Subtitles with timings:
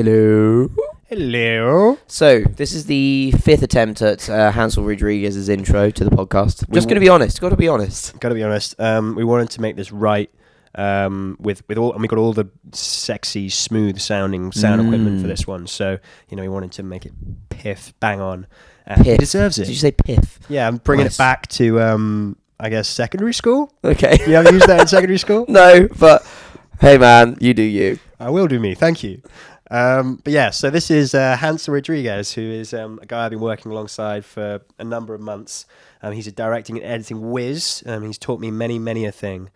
[0.00, 0.68] Hello.
[1.06, 1.96] Hello.
[2.06, 6.70] So, this is the fifth attempt at uh, Hansel Rodriguez's intro to the podcast.
[6.70, 7.40] Just going to be honest.
[7.40, 8.20] Got to be honest.
[8.20, 8.78] Got to be honest.
[8.78, 10.28] Um, we wanted to make this right
[10.74, 15.28] um, with with all, and we got all the sexy, smooth sounding sound equipment for
[15.28, 15.30] Mm.
[15.30, 15.66] this one.
[15.66, 15.96] So
[16.28, 17.12] you know, we wanted to make it
[17.48, 18.46] piff, bang on.
[18.86, 19.06] Uh, Piff.
[19.06, 19.62] He deserves it.
[19.62, 20.38] Did you say piff?
[20.50, 21.14] Yeah, I'm bringing Nice.
[21.14, 23.72] it back to um, I guess secondary school.
[23.82, 24.18] Okay.
[24.26, 25.46] You ever used that in secondary school?
[25.48, 26.22] no, but
[26.82, 27.98] hey, man, you do you.
[28.20, 28.74] I will do me.
[28.74, 29.22] Thank you.
[29.70, 33.30] Um, but yeah, so this is uh, Hansel Rodriguez, who is um, a guy I've
[33.30, 35.66] been working alongside for a number of months.
[36.02, 37.82] Um, he's a directing and editing whiz.
[37.86, 39.50] Um, he's taught me many, many a thing.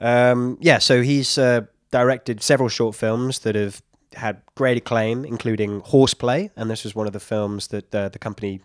[0.00, 3.82] Um, yeah, so he's uh, directed several short films that have
[4.14, 8.18] had great acclaim, including Horseplay, and this was one of the films that uh, the
[8.18, 8.60] company,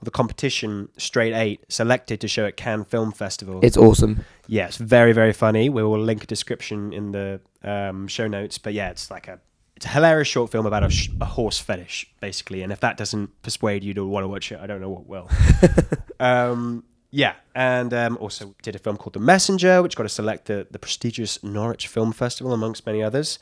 [0.00, 3.60] or the competition, Straight Eight, selected to show at Cannes Film Festival.
[3.62, 4.24] It's awesome.
[4.46, 5.68] Yeah, it's very very funny.
[5.68, 8.58] We will link a description in the um, show notes.
[8.58, 9.38] But yeah, it's like a
[9.76, 12.62] it's a hilarious short film about a, sh- a horse fetish, basically.
[12.62, 15.06] And if that doesn't persuade you to want to watch it, I don't know what
[15.06, 15.30] will.
[16.20, 20.46] um, yeah, and um, also did a film called The Messenger, which got a select
[20.46, 23.38] the, the prestigious Norwich Film Festival, amongst many others.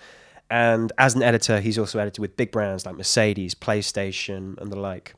[0.50, 4.78] And as an editor, he's also edited with big brands like Mercedes, PlayStation, and the
[4.78, 5.14] like.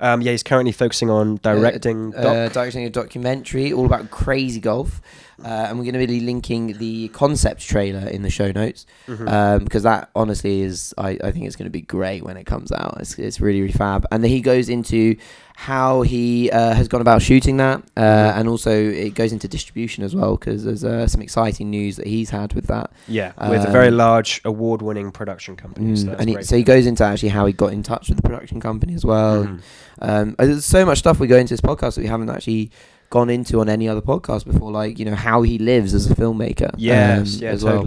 [0.00, 2.14] Um, yeah, he's currently focusing on directing.
[2.14, 5.00] Uh, doc- uh, directing a documentary all about crazy golf,
[5.44, 9.28] uh, and we're going to be linking the concept trailer in the show notes Mhm.
[9.28, 12.44] um, because that honestly is I, I think it's going to be great when it
[12.46, 12.96] comes out.
[13.00, 15.16] It's, it's really really fab, and then he goes into
[15.64, 20.02] how he uh, has gone about shooting that, uh, and also it goes into distribution
[20.02, 22.90] as well because there's uh, some exciting news that he's had with that.
[23.06, 25.96] Yeah, with a very Um, large award-winning production company.
[25.96, 28.08] so Mm, that's and he, so he goes into actually how he got in touch
[28.08, 29.44] with the production company as well.
[29.44, 29.58] Mhm.
[30.00, 32.70] Um, uh, there's so much stuff we go into this podcast that we haven't actually
[33.10, 36.14] gone into on any other podcast before, like you know how he lives as a
[36.14, 36.70] filmmaker.
[36.78, 37.84] Yes, um, yeah, as well.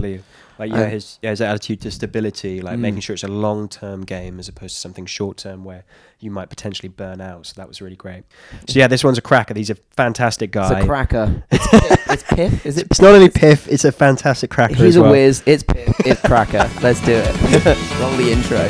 [0.58, 2.80] Like yeah, his yeah, his attitude to stability, like Mm.
[2.80, 5.82] making sure it's a long-term game as opposed to something short-term where
[6.20, 7.46] you might potentially burn out.
[7.46, 8.22] So that was really great.
[8.68, 9.54] So yeah, this one's a cracker.
[9.54, 10.72] He's a fantastic guy.
[10.76, 11.42] It's a cracker.
[11.52, 12.10] It's, piff.
[12.10, 12.66] it's piff.
[12.66, 12.86] Is it?
[12.90, 15.10] It's not only piff; it's a fantastic cracker He's as a well.
[15.10, 15.42] whiz.
[15.46, 15.92] It's piff.
[16.06, 16.70] It's cracker.
[16.80, 17.26] Let's do it.
[18.00, 18.68] Roll the intro.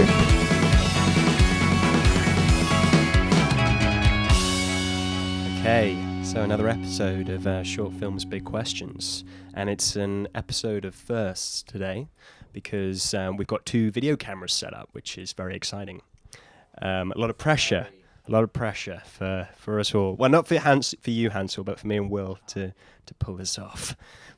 [5.61, 9.25] Okay, so another episode of uh, Short Films Big Questions.
[9.57, 12.09] And it's an episode of firsts today
[12.53, 16.03] because um, we've got two video cameras set up, which is very exciting.
[16.83, 17.87] Um, a lot of pressure,
[18.27, 20.17] a lot of pressure for, for us all.
[20.17, 22.73] Well, not for, Hans, for you, Hansel, but for me and Will to,
[23.07, 23.97] to pull this off.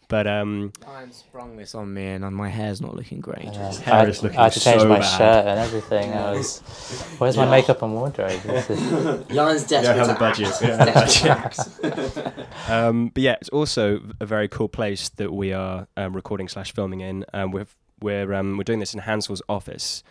[0.09, 3.45] But um, Ryan sprung this on me, and uh, my hair's not looking great.
[3.45, 3.67] Yeah.
[3.69, 5.19] His hair I, had, is looking I had to change so my bad.
[5.19, 6.13] shirt and everything.
[6.13, 6.61] I was,
[7.19, 8.41] where's my makeup and wardrobe?
[8.43, 8.81] This is-
[9.37, 10.53] Ryan's we don't the budget.
[10.61, 12.71] We don't have the budget.
[12.71, 16.73] um, but yeah, it's also a very cool place that we are um, recording slash
[16.73, 17.25] filming in.
[17.35, 17.67] Um, we're
[18.01, 20.05] we're um, we're doing this in Hansel's office,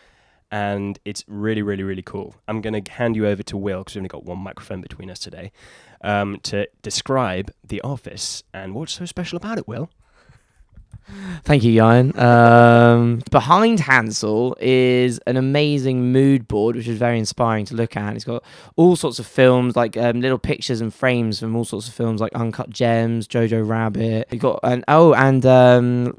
[0.52, 2.36] and it's really really really cool.
[2.50, 5.10] I'm going to hand you over to Will because we've only got one microphone between
[5.10, 5.54] us today
[6.06, 9.68] um, to describe the office and what's so special about it.
[9.68, 9.90] Will.
[11.44, 12.18] Thank you, Jan.
[12.18, 18.16] Um, behind Hansel is an amazing mood board, which is very inspiring to look at.
[18.16, 18.44] It's got
[18.76, 22.22] all sorts of films, like um, little pictures and frames from all sorts of films,
[22.22, 24.28] like Uncut Gems, Jojo Rabbit.
[24.32, 26.18] You got and oh, and um,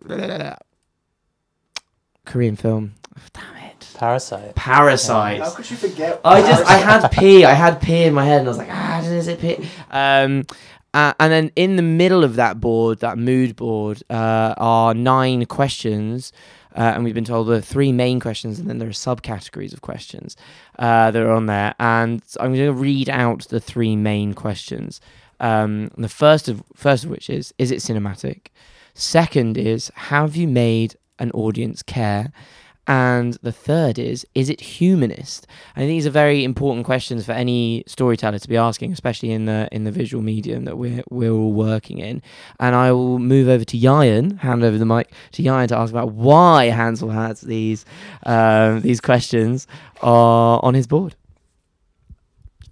[2.24, 2.94] Korean film.
[3.32, 4.54] Damn it, Parasite.
[4.54, 5.41] Parasite.
[5.41, 6.20] How could you forget?
[6.24, 7.44] I just I had pee.
[7.44, 9.61] I had pee in my head, and I was like, ah, is it?
[9.91, 10.44] Um,
[10.94, 15.44] uh, and then in the middle of that board, that mood board, uh, are nine
[15.47, 16.33] questions.
[16.75, 19.72] Uh, and we've been told there are three main questions, and then there are subcategories
[19.72, 20.37] of questions
[20.78, 21.75] uh, that are on there.
[21.78, 25.00] And I'm going to read out the three main questions.
[25.41, 28.49] Um, the first of first of which is: Is it cinematic?
[28.95, 32.33] Second is: Have you made an audience care?
[32.88, 35.47] And the third is, is it humanist?
[35.74, 39.47] I think these are very important questions for any storyteller to be asking, especially in
[39.47, 42.22] the in the visual medium that we're we're all working in.
[42.60, 45.92] And I will move over to Yayan, hand over the mic to Yayan to ask
[45.92, 47.84] about why Hansel has these
[48.24, 49.66] um, these questions
[50.03, 51.16] uh, on his board.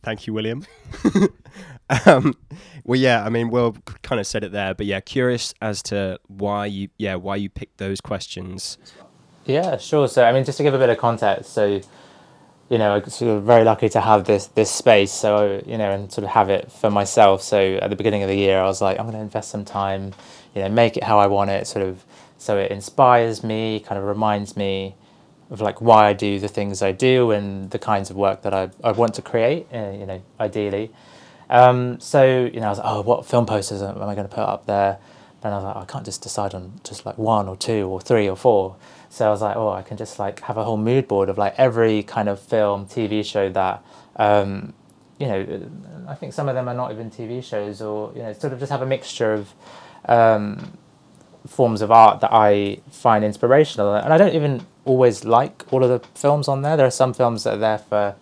[0.04, 0.66] Thank you, William.
[2.06, 2.34] um,
[2.84, 6.20] well, yeah, I mean, Will kind of said it there, but yeah, curious as to
[6.28, 8.76] why you, yeah, why you picked those questions.
[9.46, 10.08] Yeah, sure.
[10.08, 11.80] So, I mean, just to give a bit of context, so,
[12.70, 15.12] you know, I'm sort of very lucky to have this this space.
[15.12, 17.42] So, you know, and sort of have it for myself.
[17.42, 19.64] So, at the beginning of the year, I was like, I'm going to invest some
[19.64, 20.14] time,
[20.54, 21.66] you know, make it how I want it.
[21.66, 22.04] Sort of,
[22.38, 24.94] so it inspires me, kind of reminds me
[25.50, 28.54] of like why I do the things I do and the kinds of work that
[28.54, 29.66] I I want to create.
[29.72, 30.90] Uh, you know, ideally.
[31.50, 34.34] Um, so, you know, I was like, oh, what film posters am I going to
[34.34, 34.98] put up there?
[35.42, 38.00] And I was like, I can't just decide on just like one or two or
[38.00, 38.76] three or four.
[39.14, 41.38] So I was like, oh, I can just like have a whole mood board of
[41.38, 43.84] like every kind of film, TV show that,
[44.16, 44.72] um,
[45.20, 45.70] you know,
[46.08, 48.58] I think some of them are not even TV shows or, you know, sort of
[48.58, 49.54] just have a mixture of
[50.06, 50.76] um,
[51.46, 53.94] forms of art that I find inspirational.
[53.94, 56.76] And I don't even always like all of the films on there.
[56.76, 58.16] There are some films that are there for,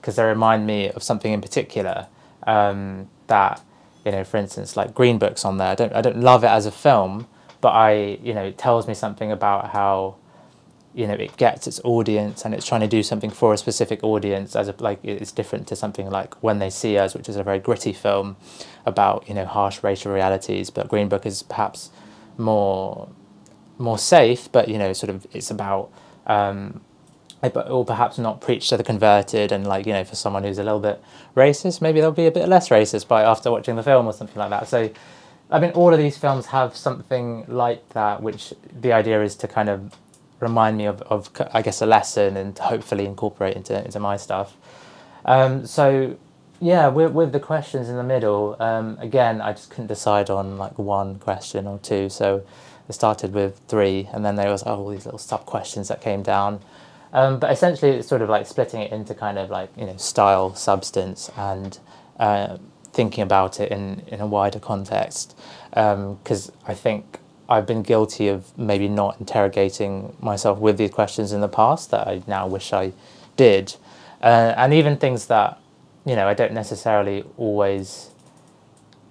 [0.00, 2.06] because they remind me of something in particular
[2.46, 3.60] um, that,
[4.04, 5.70] you know, for instance, like Green Book's on there.
[5.70, 7.26] I don't, I don't love it as a film,
[7.60, 10.14] but I, you know, it tells me something about how
[10.96, 14.02] you know it gets its audience and it's trying to do something for a specific
[14.02, 17.36] audience as a, like it's different to something like when they see us which is
[17.36, 18.34] a very gritty film
[18.86, 21.90] about you know harsh racial realities but green book is perhaps
[22.38, 23.10] more
[23.76, 25.92] more safe but you know sort of it's about
[26.26, 26.80] um,
[27.42, 30.64] or perhaps not preach to the converted and like you know for someone who's a
[30.64, 31.02] little bit
[31.36, 34.38] racist maybe they'll be a bit less racist by after watching the film or something
[34.38, 34.66] like that.
[34.66, 34.90] So
[35.50, 39.46] i mean all of these films have something like that which the idea is to
[39.46, 39.94] kind of
[40.40, 44.56] remind me of, of I guess a lesson and hopefully incorporate into into my stuff.
[45.24, 46.16] Um, so
[46.60, 50.58] yeah, with with the questions in the middle, um, again I just couldn't decide on
[50.58, 52.08] like one question or two.
[52.08, 52.44] So
[52.88, 56.00] I started with three, and then there was oh, all these little sub questions that
[56.00, 56.60] came down.
[57.12, 59.96] Um, but essentially, it's sort of like splitting it into kind of like you know
[59.96, 61.78] style, substance, and
[62.18, 62.58] uh,
[62.92, 65.36] thinking about it in in a wider context.
[65.70, 71.32] Because um, I think I've been guilty of maybe not interrogating myself with these questions
[71.32, 72.92] in the past that I now wish I
[73.36, 73.76] did.
[74.22, 75.60] Uh, and even things that,
[76.04, 78.10] you know, I don't necessarily always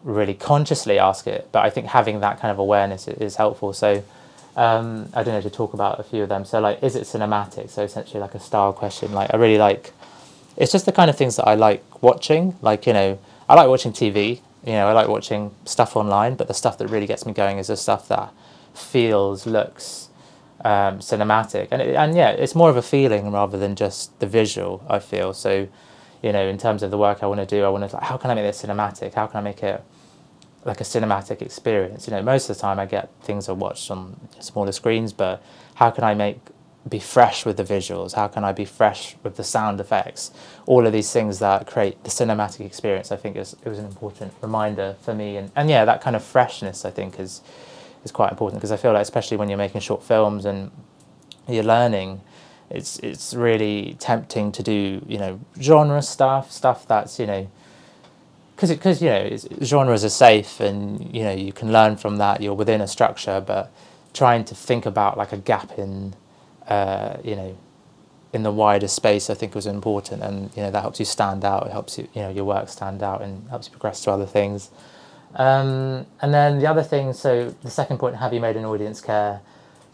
[0.03, 3.73] really consciously ask it, but I think having that kind of awareness is helpful.
[3.73, 4.03] So,
[4.55, 6.45] um, I don't know to talk about a few of them.
[6.45, 7.69] So, like, is it cinematic?
[7.69, 9.13] So, essentially, like a style question.
[9.13, 9.93] Like, I really like,
[10.57, 12.55] it's just the kind of things that I like watching.
[12.61, 16.47] Like, you know, I like watching TV you know, I like watching stuff online, but
[16.47, 18.33] the stuff that really gets me going is the stuff that
[18.73, 20.09] feels, looks
[20.63, 24.25] um, cinematic, and it, and yeah, it's more of a feeling rather than just the
[24.25, 24.83] visual.
[24.89, 25.67] I feel so,
[26.23, 28.05] you know, in terms of the work I want to do, I want to like,
[28.05, 29.13] how can I make this cinematic?
[29.13, 29.83] How can I make it
[30.63, 32.07] like a cinematic experience?
[32.07, 35.43] You know, most of the time I get things I watch on smaller screens, but
[35.75, 36.39] how can I make
[36.87, 38.13] be fresh with the visuals?
[38.13, 40.31] How can I be fresh with the sound effects?
[40.65, 43.85] All of these things that create the cinematic experience, I think, is it was an
[43.85, 45.37] important reminder for me.
[45.37, 47.41] And, and yeah, that kind of freshness, I think, is
[48.03, 50.71] is quite important because I feel like, especially when you're making short films and
[51.47, 52.21] you're learning,
[52.69, 57.47] it's it's really tempting to do you know genre stuff, stuff that's you know
[58.55, 62.41] because because you know genres are safe and you know you can learn from that.
[62.41, 63.71] You're within a structure, but
[64.13, 66.13] trying to think about like a gap in
[66.67, 67.57] uh, you know,
[68.33, 71.05] in the wider space, I think it was important, and you know that helps you
[71.05, 71.67] stand out.
[71.67, 74.25] It helps you, you know, your work stand out and helps you progress to other
[74.25, 74.71] things.
[75.35, 78.99] Um, and then the other thing, so the second point: have you made an audience
[78.99, 79.41] care?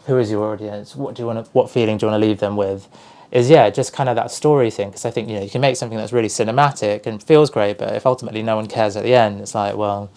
[0.06, 0.96] Who is your audience?
[0.96, 1.44] What do you want?
[1.44, 2.88] To, what feeling do you want to leave them with?
[3.30, 4.88] Is yeah, just kind of that story thing.
[4.88, 7.78] Because I think you know you can make something that's really cinematic and feels great,
[7.78, 10.10] but if ultimately no one cares at the end, it's like well,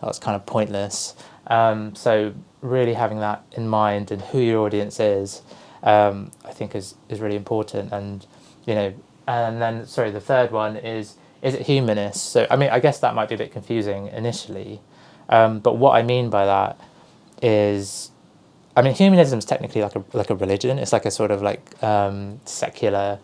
[0.00, 1.16] that's kind of pointless.
[1.48, 5.42] Um, so really having that in mind and who your audience is
[5.84, 7.92] um, I think is is really important.
[7.92, 8.26] And
[8.66, 8.94] you know,
[9.28, 12.30] and then sorry, the third one is is it humanist?
[12.30, 14.80] So I mean, I guess that might be a bit confusing initially,
[15.28, 16.80] um, but what I mean by that
[17.42, 18.10] is,
[18.76, 20.78] I mean, humanism is technically like a like a religion.
[20.78, 23.18] It's like a sort of like um, secular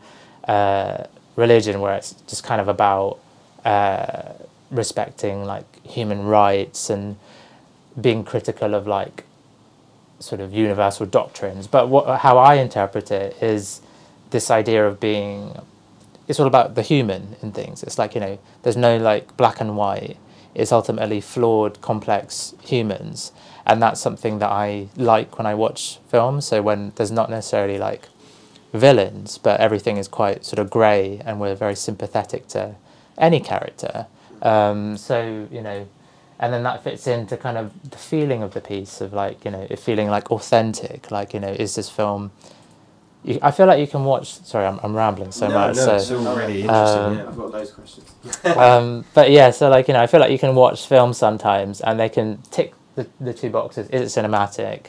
[0.46, 1.04] uh,
[1.36, 3.18] religion where it's just kind of about
[3.64, 4.32] uh,
[4.70, 7.16] respecting like human rights and
[8.00, 9.24] being critical of like
[10.20, 11.66] sort of universal doctrines.
[11.66, 13.80] But what, how I interpret it is
[14.30, 15.58] this idea of being,
[16.28, 17.82] it's all about the human in things.
[17.82, 20.16] It's like, you know, there's no like black and white.
[20.54, 23.32] It's ultimately flawed, complex humans.
[23.66, 26.46] And that's something that I like when I watch films.
[26.46, 28.08] So when there's not necessarily like
[28.72, 32.76] villains, but everything is quite sort of grey and we're very sympathetic to
[33.18, 34.06] any character.
[34.42, 35.86] Um, so, you know,
[36.40, 39.50] and then that fits into kind of the feeling of the piece of like you
[39.50, 42.32] know it feeling like authentic like you know is this film
[43.22, 45.84] you, I feel like you can watch sorry I'm, I'm rambling so no, much no,
[45.84, 46.70] so it's really interesting.
[46.70, 48.14] um, yeah, I've got those questions.
[48.56, 51.82] um, but yeah so like you know I feel like you can watch films sometimes
[51.82, 53.88] and they can tick the, the two boxes.
[53.90, 54.86] Is it cinematic?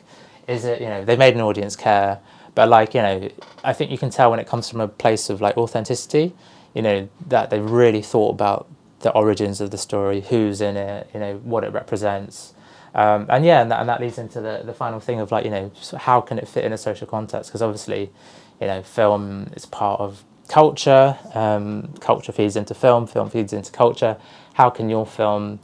[0.47, 2.19] Is it you know they made an audience care.
[2.55, 3.29] But like you know
[3.63, 6.33] I think you can tell when it comes from a place of like authenticity
[6.73, 8.67] you know that they really thought about
[9.01, 12.53] the origins of the story, who's in it, you know, what it represents.
[12.93, 15.45] Um, and yeah, and that, and that leads into the, the final thing of like,
[15.45, 17.49] you know, how can it fit in a social context?
[17.49, 18.11] Because obviously,
[18.59, 23.71] you know, film is part of culture, um, culture feeds into film, film feeds into
[23.71, 24.17] culture.
[24.55, 25.59] How can your film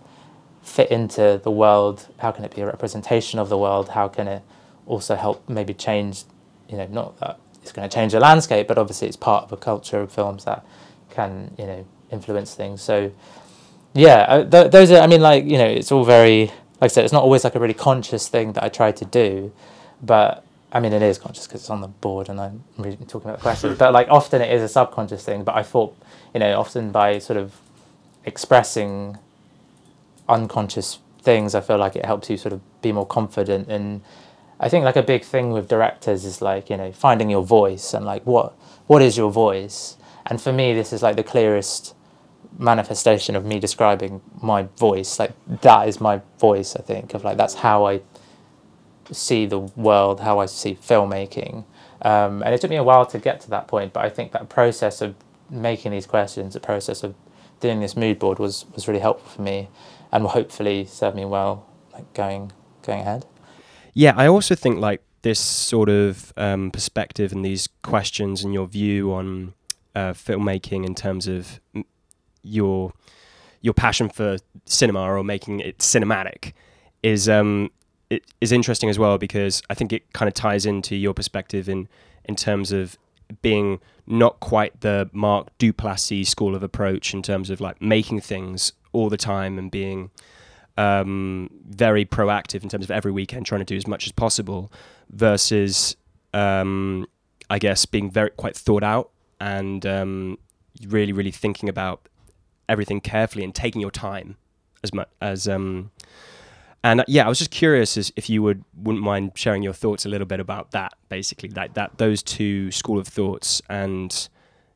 [0.61, 2.07] fit into the world?
[2.19, 3.89] How can it be a representation of the world?
[3.89, 4.41] How can it
[4.85, 6.23] also help maybe change
[6.69, 9.51] you know, not that it's going to change the landscape, but obviously it's part of
[9.51, 10.65] a culture of films that
[11.09, 12.81] can, you know, influence things.
[12.81, 13.11] So,
[13.93, 14.99] yeah, th- those are.
[14.99, 16.51] I mean, like you know, it's all very.
[16.79, 19.05] Like I said, it's not always like a really conscious thing that I try to
[19.05, 19.51] do,
[20.01, 23.29] but I mean, it is conscious because it's on the board and I'm really talking
[23.29, 23.77] about the questions.
[23.77, 25.43] but like often it is a subconscious thing.
[25.43, 25.97] But I thought,
[26.33, 27.55] you know, often by sort of
[28.25, 29.17] expressing
[30.27, 33.69] unconscious things, I feel like it helps you sort of be more confident.
[33.69, 34.01] And
[34.59, 37.93] I think like a big thing with directors is like you know finding your voice
[37.93, 38.53] and like what
[38.87, 39.95] what is your voice.
[40.25, 41.95] And for me, this is like the clearest
[42.57, 45.19] manifestation of me describing my voice.
[45.19, 46.75] Like that is my voice.
[46.75, 48.01] I think of like that's how I
[49.11, 51.65] see the world, how I see filmmaking.
[52.01, 54.31] Um, and it took me a while to get to that point, but I think
[54.33, 55.15] that process of
[55.49, 57.15] making these questions, the process of
[57.59, 59.69] doing this mood board was, was really helpful for me
[60.11, 62.51] and will hopefully serve me well like going
[62.83, 63.25] going ahead.
[63.93, 68.67] Yeah, I also think like this sort of um, perspective and these questions and your
[68.67, 69.53] view on
[69.95, 71.59] uh, filmmaking in terms of
[72.47, 72.93] your
[73.61, 76.53] your passion for cinema or making it cinematic
[77.03, 77.69] is um,
[78.09, 81.67] it is interesting as well because I think it kind of ties into your perspective
[81.67, 81.87] in
[82.25, 82.97] in terms of
[83.41, 88.71] being not quite the Mark Duplassy school of approach in terms of like making things
[88.93, 90.11] all the time and being
[90.77, 94.71] um, very proactive in terms of every weekend trying to do as much as possible
[95.09, 95.95] versus
[96.33, 97.05] um,
[97.49, 100.37] I guess being very quite thought out and um,
[100.87, 102.07] really really thinking about
[102.69, 104.37] everything carefully and taking your time
[104.83, 105.91] as much as um,
[106.83, 109.73] and uh, yeah, I was just curious as if you would wouldn't mind sharing your
[109.73, 114.29] thoughts a little bit about that, basically, like that those two school of thoughts, and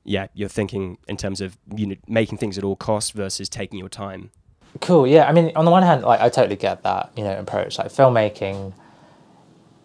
[0.03, 3.79] yeah, you're thinking in terms of you know making things at all costs versus taking
[3.79, 4.31] your time.
[4.79, 5.05] Cool.
[5.05, 5.27] Yeah.
[5.27, 7.77] I mean, on the one hand, like I totally get that you know approach.
[7.77, 8.73] Like filmmaking,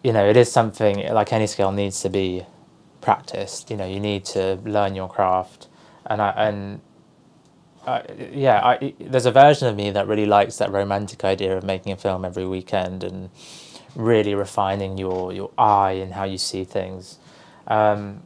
[0.03, 2.45] you know, it is something like any skill needs to be
[2.99, 3.69] practiced.
[3.69, 5.67] You know, you need to learn your craft,
[6.05, 6.81] and I and
[7.87, 8.03] uh,
[8.33, 11.93] yeah, I, there's a version of me that really likes that romantic idea of making
[11.93, 13.29] a film every weekend and
[13.95, 17.17] really refining your, your eye and how you see things.
[17.67, 18.23] Um,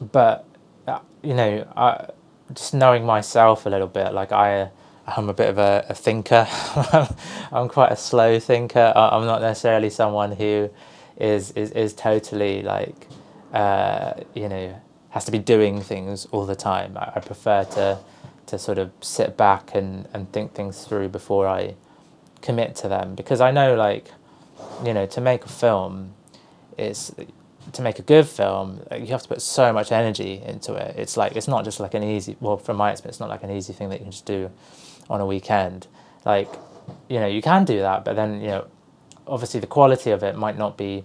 [0.00, 0.46] but,
[0.88, 2.10] uh, you know, I,
[2.52, 4.70] just knowing myself a little bit, like I,
[5.06, 6.48] I'm a bit of a, a thinker.
[7.52, 8.92] I'm quite a slow thinker.
[8.96, 10.70] I'm not necessarily someone who
[11.18, 13.06] is, is, is totally like,
[13.52, 16.98] uh, you know, has to be doing things all the time.
[16.98, 18.00] I, I prefer to
[18.48, 21.74] to sort of sit back and, and think things through before I
[22.40, 23.14] commit to them.
[23.14, 24.10] Because I know like
[24.84, 26.14] you know to make a film
[26.76, 27.14] is
[27.72, 30.96] to make a good film you have to put so much energy into it.
[30.96, 33.42] It's like it's not just like an easy well from my experience it's not like
[33.42, 34.50] an easy thing that you can just do
[35.10, 35.86] on a weekend.
[36.24, 36.48] Like
[37.08, 38.66] you know you can do that but then you know
[39.26, 41.04] obviously the quality of it might not be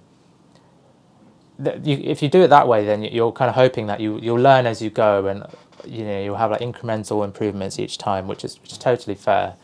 [1.84, 4.40] you, if you do it that way then you're kind of hoping that you you'll
[4.40, 5.46] learn as you go and
[5.86, 9.56] you know you'll have like incremental improvements each time, which is which is totally fair.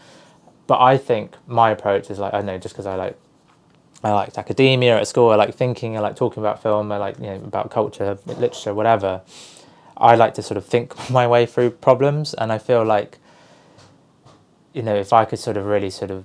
[0.68, 3.18] But I think my approach is like I know just because I like
[4.04, 5.30] I liked academia at school.
[5.32, 5.98] I like thinking.
[5.98, 6.92] I like talking about film.
[6.92, 9.22] I like you know about culture, literature, whatever.
[9.98, 13.18] I like to sort of think my way through problems, and I feel like
[14.74, 16.24] you know if I could sort of really sort of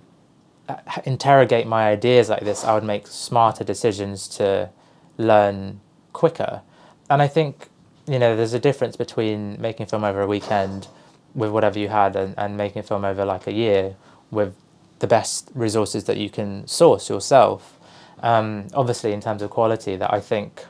[0.69, 4.71] uh, interrogate my ideas like this, I would make smarter decisions to
[5.19, 5.81] learn
[6.13, 6.63] quicker.
[7.11, 7.69] And I think
[8.07, 10.89] you know, there's a difference between making a film over a weekend
[11.35, 13.97] with whatever you had and, and making a film over like a year
[14.31, 14.55] with
[14.99, 17.79] the best resources that you can source yourself.
[18.21, 20.65] Um, obviously, in terms of quality, that I think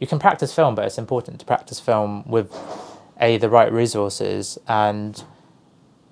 [0.00, 2.54] you can practice film, but it's important to practice film with
[3.20, 5.24] a the right resources and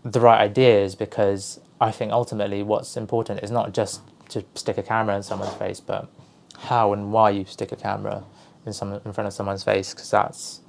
[0.05, 4.83] the right ideas because I think ultimately what's important is not just to stick a
[4.83, 6.09] camera in someone's face, but
[6.59, 8.25] how and why you stick a camera
[8.67, 10.61] in some in front of someone's face because that's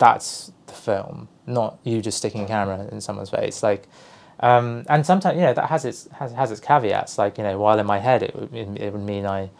[0.00, 3.62] that's the film, not you just sticking a camera in someone's face.
[3.62, 3.86] Like,
[4.40, 7.18] um, and sometimes you know that has its has, has its caveats.
[7.18, 9.50] Like you know, while in my head it would it would mean I,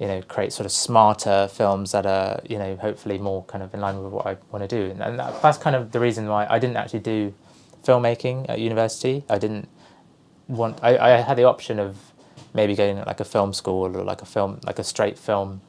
[0.00, 3.72] you know, create sort of smarter films that are you know hopefully more kind of
[3.74, 4.90] in line with what I want to do.
[4.90, 7.34] And that, that's kind of the reason why I didn't actually do
[7.84, 9.24] filmmaking at university.
[9.28, 9.68] I didn't
[10.48, 10.80] want.
[10.82, 11.96] I, I had the option of
[12.54, 15.60] maybe going like a film school or like a film like a straight film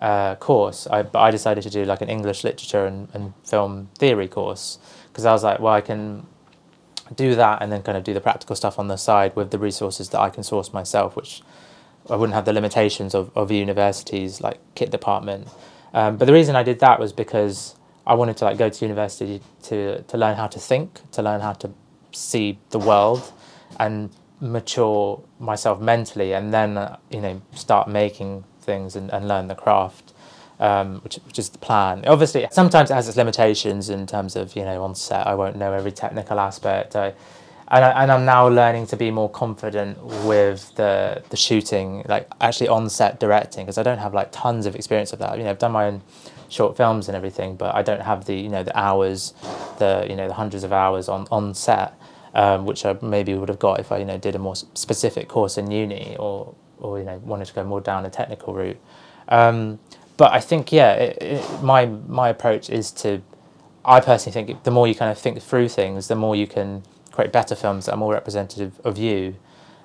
[0.00, 4.28] uh, course, I, I decided to do like an English literature and, and film theory
[4.28, 4.78] course
[5.08, 6.26] because I was like, well, I can
[7.14, 9.58] do that and then kind of do the practical stuff on the side with the
[9.58, 11.42] resources that I can source myself, which
[12.08, 15.48] I wouldn't have the limitations of, of universities like kit department.
[15.92, 17.74] Um, but the reason I did that was because
[18.06, 21.40] I wanted to like go to university to, to learn how to think, to learn
[21.40, 21.70] how to
[22.12, 23.32] see the world
[23.78, 29.48] and mature myself mentally and then, uh, you know, start making things and, and learn
[29.48, 30.12] the craft.
[30.60, 32.04] um, which, which is the plan.
[32.06, 35.26] Obviously, sometimes it has its limitations in terms of you know on set.
[35.26, 36.96] I won't know every technical aspect.
[36.96, 37.14] I,
[37.70, 42.28] and, I, and I'm now learning to be more confident with the the shooting, like
[42.40, 45.38] actually on set directing, because I don't have like tons of experience of that.
[45.38, 46.02] You know, I've done my own
[46.50, 49.34] short films and everything, but I don't have the you know the hours,
[49.78, 51.94] the you know the hundreds of hours on on set,
[52.34, 55.28] um, which I maybe would have got if I you know did a more specific
[55.28, 58.78] course in uni or or you know wanted to go more down a technical route.
[59.28, 59.78] Um,
[60.16, 63.22] but I think yeah, it, it, my my approach is to,
[63.84, 66.82] I personally think the more you kind of think through things, the more you can
[67.12, 69.36] create better films that are more representative of you,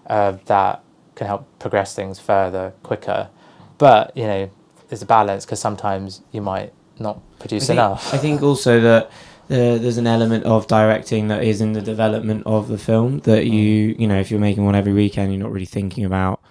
[0.08, 0.84] uh, that
[1.16, 3.30] can help progress things further quicker.
[3.78, 4.50] But you know,
[4.90, 8.14] there's a balance because sometimes you might not produce I think, enough.
[8.14, 12.44] I think also that uh, there's an element of directing that is in the development
[12.46, 15.52] of the film that you you know if you're making one every weekend you're not
[15.52, 16.42] really thinking about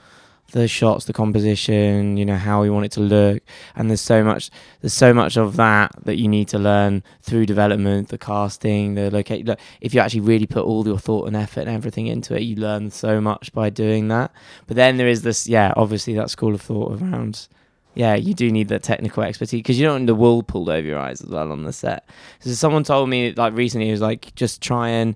[0.55, 3.43] the shots the composition you know how we want it to look.
[3.75, 7.47] And there's so much there's so much of that that you need to learn through
[7.47, 11.37] development the casting the location look, if you actually really put all your thought and
[11.37, 14.31] effort and everything into it you learn so much by doing that.
[14.69, 17.49] But then there is this yeah obviously that school of thought around
[17.97, 20.87] yeah, you do need that technical expertise because you don't want the wool pulled over
[20.87, 22.09] your eyes as well on the set.
[22.41, 25.15] So someone told me like recently, it was like just try and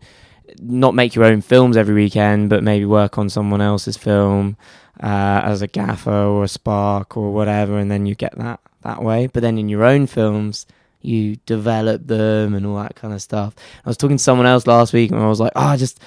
[0.60, 4.56] not make your own films every weekend, but maybe work on someone else's film
[5.02, 9.02] uh, as a gaffer or a spark or whatever, and then you get that that
[9.02, 9.26] way.
[9.26, 10.66] But then in your own films,
[11.00, 13.54] you develop them and all that kind of stuff.
[13.84, 16.00] I was talking to someone else last week, and I was like, oh, I just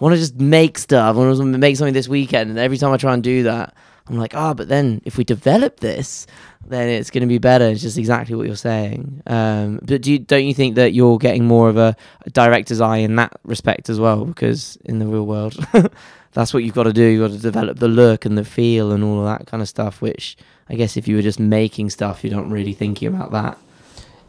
[0.00, 1.16] want to just make stuff.
[1.16, 3.74] I want to make something this weekend, and every time I try and do that.
[4.08, 6.26] I'm like, ah, oh, but then if we develop this,
[6.66, 7.66] then it's going to be better.
[7.66, 9.22] It's just exactly what you're saying.
[9.26, 11.96] Um, but do you, don't you think that you're getting more of a,
[12.32, 14.24] director's eye in that respect as well?
[14.24, 15.56] Because in the real world,
[16.38, 17.02] that's what you've got to do.
[17.02, 19.68] You've got to develop the look and the feel and all of that kind of
[19.68, 20.00] stuff.
[20.00, 20.36] Which
[20.68, 23.58] I guess if you were just making stuff, you're not really thinking about that.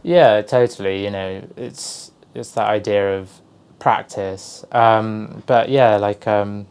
[0.02, 1.04] Yeah, totally.
[1.04, 3.30] You know, it's it's that idea of
[3.78, 4.66] practice.
[4.72, 6.26] Um, but yeah, like.
[6.26, 6.66] Um,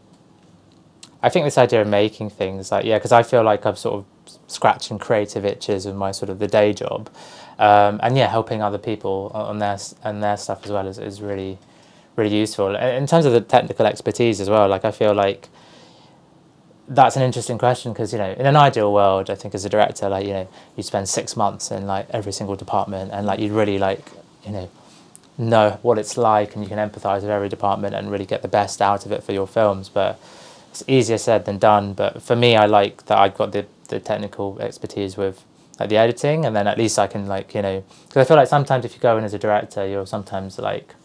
[1.21, 3.95] I think this idea of making things like yeah, because I feel like I'm sort
[3.95, 4.05] of
[4.47, 7.09] scratching creative itches with my sort of the day job,
[7.57, 11.21] um, and yeah, helping other people on their and their stuff as well is, is
[11.21, 11.57] really
[12.19, 12.75] really useful.
[12.75, 15.49] In terms of the technical expertise as well, like I feel like
[16.87, 19.69] that's an interesting question because you know in an ideal world, I think as a
[19.69, 23.39] director, like you know you spend six months in like every single department and like
[23.39, 24.05] you'd really like
[24.45, 24.69] you know
[25.37, 28.47] know what it's like and you can empathize with every department and really get the
[28.47, 30.19] best out of it for your films, but
[30.69, 31.93] it's easier said than done.
[31.93, 35.45] But for me, I like that i've got the, the technical expertise with
[35.79, 38.37] like the editing, and then at least I can like you know because I feel
[38.37, 40.95] like sometimes if you go in as a director, you're sometimes like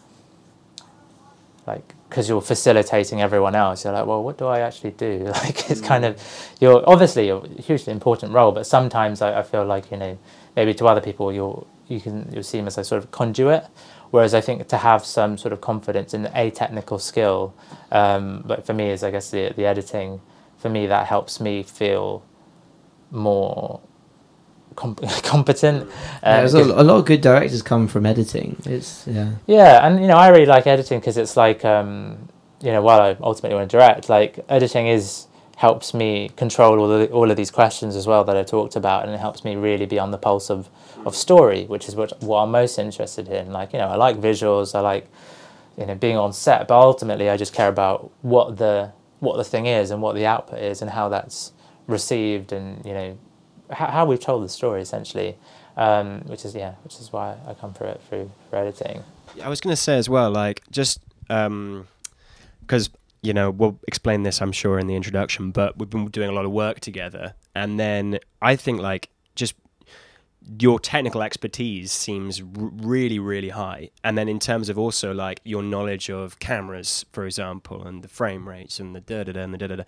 [1.67, 5.25] like because you're facilitating everyone else you're like well what do i actually do?
[5.43, 6.21] Like it's kind of
[6.59, 10.17] you're obviously a hugely important role but sometimes I, I feel like you know
[10.55, 13.65] maybe to other people you're you can you see them as a sort of conduit.
[14.11, 17.53] Whereas I think to have some sort of confidence in a technical skill,
[17.91, 20.21] um, but for me is I guess the the editing,
[20.57, 22.23] for me that helps me feel
[23.11, 23.81] more
[24.75, 25.89] com- competent.
[26.23, 28.61] Yeah, there's a, lot of good directors come from editing.
[28.65, 29.31] It's yeah.
[29.47, 32.29] Yeah, and you know I really like editing because it's like um,
[32.61, 36.91] you know while I ultimately want to direct, like editing is helps me control all
[36.91, 39.55] of, all of these questions as well that I talked about, and it helps me
[39.55, 40.69] really be on the pulse of,
[41.05, 43.51] of story, which is what, what I'm most interested in.
[43.51, 45.07] Like, you know, I like visuals, I like,
[45.77, 49.43] you know, being on set, but ultimately I just care about what the what the
[49.43, 51.53] thing is and what the output is and how that's
[51.87, 53.17] received and you know
[53.71, 55.35] how, we've told the story essentially,
[55.77, 59.03] um, which is yeah, which is why I come for it through for editing.
[59.43, 62.87] I was going to say as well, like just because.
[62.87, 66.29] Um, you know, we'll explain this, I'm sure, in the introduction, but we've been doing
[66.29, 67.33] a lot of work together.
[67.55, 69.55] And then I think, like, just
[70.59, 73.89] your technical expertise seems r- really, really high.
[74.03, 78.07] And then in terms of also, like, your knowledge of cameras, for example, and the
[78.07, 79.83] frame rates and the da da da and the da da da.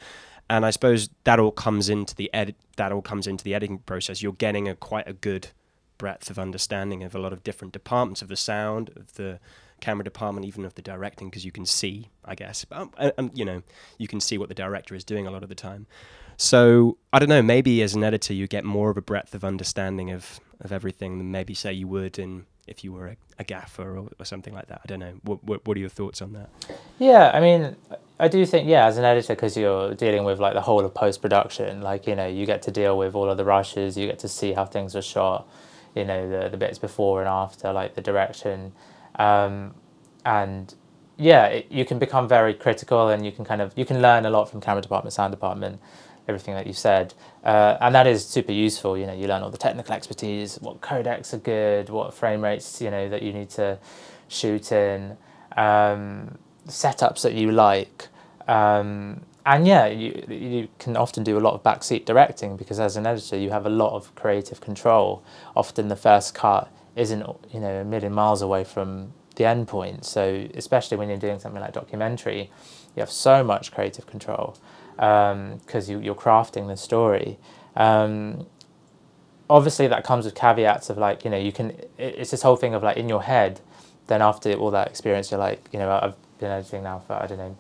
[0.50, 2.56] And I suppose that all comes into the edit.
[2.78, 4.22] That all comes into the editing process.
[4.22, 5.50] You're getting a quite a good
[5.98, 9.40] breadth of understanding of a lot of different departments of the sound, of the
[9.82, 13.46] camera department, even of the directing, because you can see, I guess, um, um, you
[13.46, 13.64] know,
[13.98, 15.88] you can see what the director is doing a lot of the time.
[16.38, 17.42] So I don't know.
[17.42, 21.18] Maybe as an editor, you get more of a breadth of understanding of of everything
[21.20, 24.54] than maybe say you would in if you were a, a gaffer or, or, something
[24.54, 24.82] like that.
[24.84, 25.14] I don't know.
[25.24, 26.50] What, what, what are your thoughts on that?
[27.00, 27.76] Yeah, I mean,
[28.20, 30.94] I do think yeah, as an editor, because you're dealing with like the whole of
[30.94, 33.98] post production, like you know, you get to deal with all of the rushes.
[33.98, 35.48] You get to see how things are shot.
[35.96, 38.74] You know, the the bits before and after, like the direction
[39.18, 39.74] um,
[40.26, 40.74] and
[41.18, 44.26] yeah, it, you can become very critical, and you can kind of you can learn
[44.26, 45.80] a lot from camera department, sound department.
[46.28, 48.98] everything that you said, uh, and that is super useful.
[48.98, 52.82] You know, you learn all the technical expertise, what codecs are good, what frame rates
[52.82, 53.80] you know that you need to
[54.28, 55.18] shoot in,
[55.56, 58.08] um, setups that you like.
[58.48, 62.98] Um, and yeah, you you can often do a lot of backseat directing because as
[62.98, 65.24] an editor, you have a lot of creative control.
[65.56, 70.04] Often the first cut isn't you know a million miles away from the end point.
[70.06, 72.52] So especially when you're doing something like documentary,
[72.96, 74.58] you have so much creative control
[74.96, 77.38] because um, you, you're crafting the story.
[77.76, 78.48] Um,
[79.50, 81.80] obviously, that comes with caveats of like you know you can.
[81.98, 83.62] It's this whole thing of like in your head.
[84.08, 87.28] Then after all that experience, you're like you know I've been editing now for I
[87.28, 87.58] don't know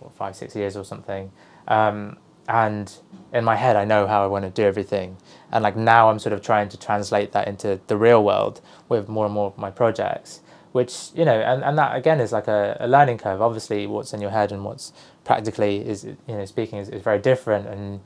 [0.00, 1.30] what, five, six years or something.
[1.68, 2.16] Um,
[2.48, 2.92] and
[3.32, 5.16] in my head, I know how I want to do everything.
[5.52, 9.08] And like now, I'm sort of trying to translate that into the real world with
[9.08, 10.40] more and more of my projects.
[10.72, 13.42] Which you know, and, and that again is like a, a learning curve.
[13.42, 14.92] Obviously, what's in your head and what's
[15.24, 17.68] practically is you know speaking is, is very different.
[17.68, 18.00] And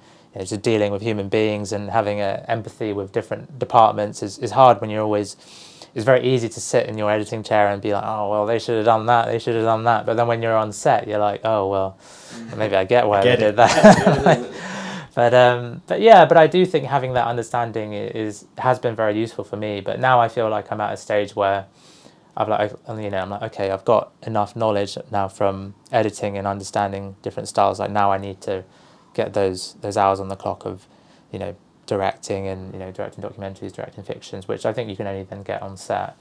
[0.44, 4.80] just dealing with human beings and having a empathy with different departments is, is hard
[4.80, 5.36] when you're always
[5.96, 8.58] it's very easy to sit in your editing chair and be like, oh well, they
[8.58, 10.04] should have done that, they should have done that.
[10.04, 11.98] But then when you're on set, you're like, oh well,
[12.54, 14.52] maybe I get why I they did that.
[15.14, 19.18] but um, but yeah, but I do think having that understanding is has been very
[19.18, 19.80] useful for me.
[19.80, 21.64] But now I feel like I'm at a stage where
[22.36, 26.46] I've like you know I'm like okay, I've got enough knowledge now from editing and
[26.46, 27.80] understanding different styles.
[27.80, 28.64] Like now I need to
[29.14, 30.86] get those those hours on the clock of
[31.32, 31.56] you know
[31.86, 35.42] directing and you know directing documentaries, directing fictions, which I think you can only then
[35.42, 36.16] get on set.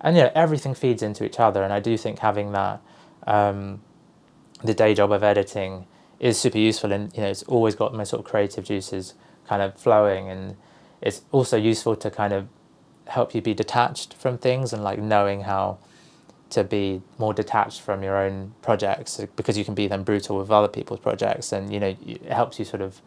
[0.00, 2.80] And you know everything feeds into each other, and I do think having that
[3.26, 3.80] um,
[4.62, 5.86] the day job of editing
[6.20, 9.14] is super useful, and you know it's always got my sort of creative juices
[9.48, 10.56] kind of flowing, and
[11.00, 12.48] it's also useful to kind of
[13.06, 15.78] help you be detached from things and like knowing how
[16.50, 20.50] to be more detached from your own projects because you can be then brutal with
[20.50, 23.00] other people's projects and you know it helps you sort of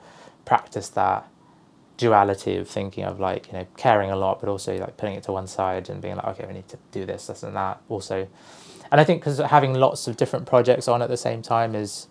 [0.46, 1.28] practice that
[2.00, 5.24] duality of thinking of like you know caring a lot but also like putting it
[5.24, 7.80] to one side and being like okay we need to do this this and that
[7.90, 8.26] also.
[8.90, 12.08] And i think because having lots of different projects on at the same time is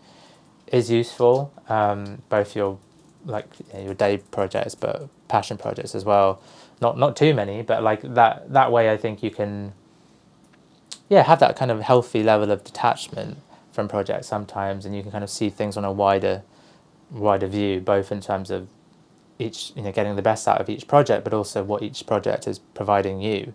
[0.71, 2.79] is useful um, both your
[3.25, 6.41] like you know, your day projects but passion projects as well.
[6.83, 9.73] Not not too many but like that that way i think you can
[11.09, 13.39] yeah have that kind of healthy level of detachment
[13.73, 16.43] from projects sometimes and you can kind of see things on a wider
[17.11, 18.69] wider view both in terms of
[19.39, 22.47] each you know getting the best out of each project, but also what each project
[22.47, 23.55] is providing you.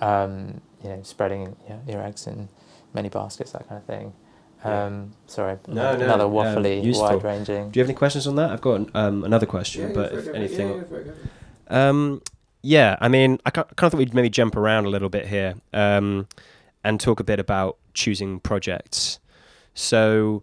[0.00, 2.48] Um, you know, spreading you know, your eggs in
[2.92, 4.12] many baskets, that kind of thing.
[4.64, 7.70] Um, sorry, no, another no, waffly, um, wide ranging.
[7.70, 8.50] Do you have any questions on that?
[8.50, 12.22] I've got um, another question, yeah, but if anything, yeah, um,
[12.62, 15.54] yeah, I mean, I kind of thought we'd maybe jump around a little bit here
[15.72, 16.26] um,
[16.82, 19.20] and talk a bit about choosing projects.
[19.74, 20.42] So,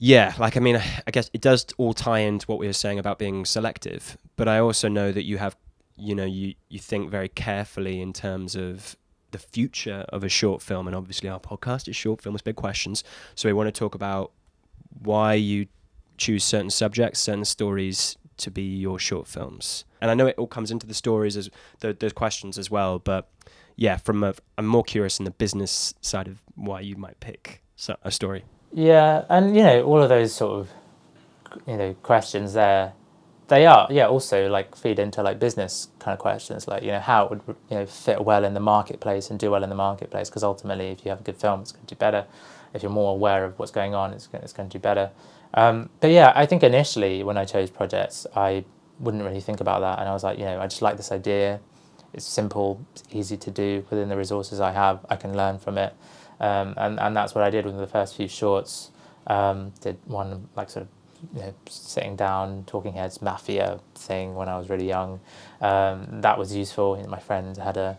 [0.00, 3.00] yeah, like I mean, I guess it does all tie into what we were saying
[3.00, 5.56] about being selective, but I also know that you have,
[5.96, 8.96] you know, you you think very carefully in terms of
[9.32, 13.02] the future of a short film, and obviously our podcast is short films, big questions.
[13.34, 14.30] So we want to talk about
[15.02, 15.66] why you
[16.16, 19.84] choose certain subjects, certain stories to be your short films.
[20.00, 23.00] And I know it all comes into the stories as the, the questions as well,
[23.00, 23.28] but
[23.74, 27.62] yeah, from a, I'm more curious in the business side of why you might pick
[28.02, 28.44] a story.
[28.72, 30.70] Yeah, and you know all of those sort of
[31.66, 32.92] you know questions there,
[33.48, 37.00] they are yeah also like feed into like business kind of questions like you know
[37.00, 39.76] how it would you know fit well in the marketplace and do well in the
[39.76, 42.26] marketplace because ultimately if you have a good film it's going to do better,
[42.74, 45.10] if you're more aware of what's going on it's going, it's going to do better.
[45.54, 48.64] Um, but yeah, I think initially when I chose projects I
[49.00, 51.10] wouldn't really think about that and I was like you know I just like this
[51.10, 51.60] idea,
[52.12, 55.78] it's simple, it's easy to do within the resources I have, I can learn from
[55.78, 55.94] it.
[56.40, 58.90] Um, and, and that's what I did with the first few shorts.
[59.26, 60.88] Um, did one like sort of
[61.34, 65.20] you know, sitting down, talking heads, mafia thing when I was really young.
[65.60, 67.04] Um, that was useful.
[67.08, 67.98] My friend had a,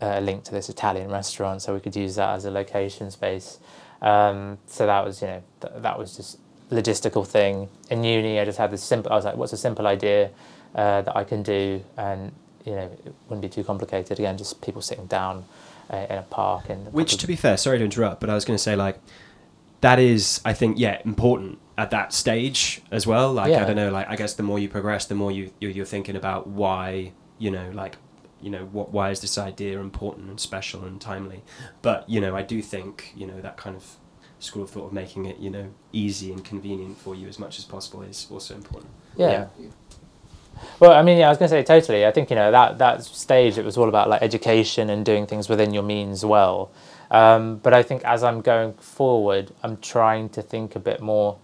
[0.00, 3.58] a link to this Italian restaurant, so we could use that as a location space.
[4.00, 6.38] Um, so that was, you know, th- that was just
[6.70, 7.68] logistical thing.
[7.90, 9.12] In uni, I just had this simple.
[9.12, 10.30] I was like, what's a simple idea
[10.74, 12.32] uh, that I can do, and
[12.64, 14.18] you know, it wouldn't be too complicated.
[14.18, 15.44] Again, just people sitting down
[15.90, 16.68] uh, in a park.
[16.68, 19.00] And which, to be fair, sorry to interrupt, but I was going to say like
[19.80, 23.32] that is, I think, yeah, important at that stage as well.
[23.32, 23.62] Like yeah.
[23.62, 26.16] I don't know, like I guess the more you progress, the more you you're thinking
[26.16, 27.96] about why you know like
[28.40, 31.42] you know what why is this idea important and special and timely
[31.82, 33.96] but you know i do think you know that kind of
[34.38, 37.58] school of thought of making it you know easy and convenient for you as much
[37.58, 39.68] as possible is also important yeah, yeah.
[40.80, 42.06] Well, I mean, yeah, I was going to say totally.
[42.06, 45.26] I think you know that that stage it was all about like education and doing
[45.26, 46.70] things within your means well.
[47.10, 51.38] Um, but I think as I'm going forward, I'm trying to think a bit more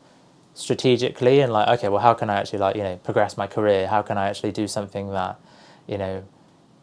[0.55, 3.89] strategically and like okay well how can i actually like you know progress my career
[3.89, 5.37] how can i actually do something that
[5.89, 6.23] you know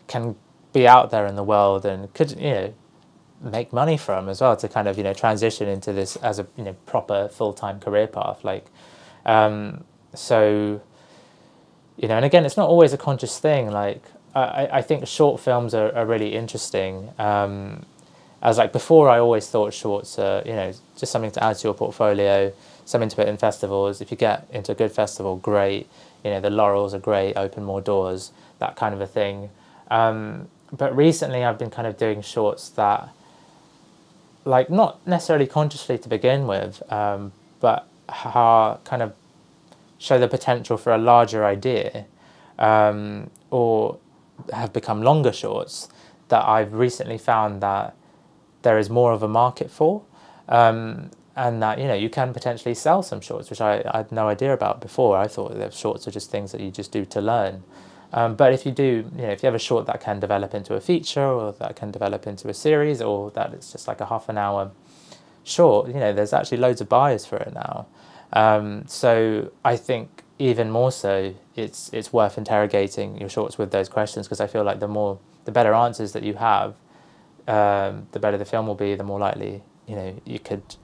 [0.07, 0.35] can
[0.73, 2.73] be out there in the world and could you know
[3.41, 6.45] make money from as well to kind of you know transition into this as a
[6.57, 8.65] you know proper full-time career path like
[9.25, 10.81] um, so
[11.97, 14.01] you know and again it's not always a conscious thing like
[14.35, 17.11] i, I think short films are, are really interesting.
[17.19, 17.85] Um,
[18.41, 21.67] as like before i always thought shorts are you know just something to add to
[21.67, 22.51] your portfolio
[22.85, 24.01] something to put in festivals.
[24.01, 25.87] If you get into a good festival great.
[26.23, 29.49] You know the laurels are great open more doors that kind of a thing.
[29.89, 33.09] Um, but recently i've been kind of doing shorts that
[34.45, 39.13] like not necessarily consciously to begin with, um, but how kind of
[40.01, 42.05] show the potential for a larger idea,
[42.57, 43.99] um, or
[44.51, 45.89] have become longer shorts
[46.29, 47.95] that I've recently found that
[48.63, 50.01] there is more of a market for,
[50.49, 54.11] um, and that you know you can potentially sell some shorts, which I, I had
[54.11, 55.17] no idea about before.
[55.17, 57.63] I thought that shorts are just things that you just do to learn.
[58.13, 60.53] Um, but if you do, you know, if you have a short that can develop
[60.53, 64.01] into a feature or that can develop into a series or that it's just like
[64.01, 64.71] a half an hour
[65.43, 67.85] short, you know, there's actually loads of buyers for it now.
[68.33, 73.89] Um, so I think even more so, it's it's worth interrogating your shorts with those
[73.89, 76.75] questions because I feel like the more the better answers that you have,
[77.47, 78.95] um, the better the film will be.
[78.95, 80.75] The more likely you know you could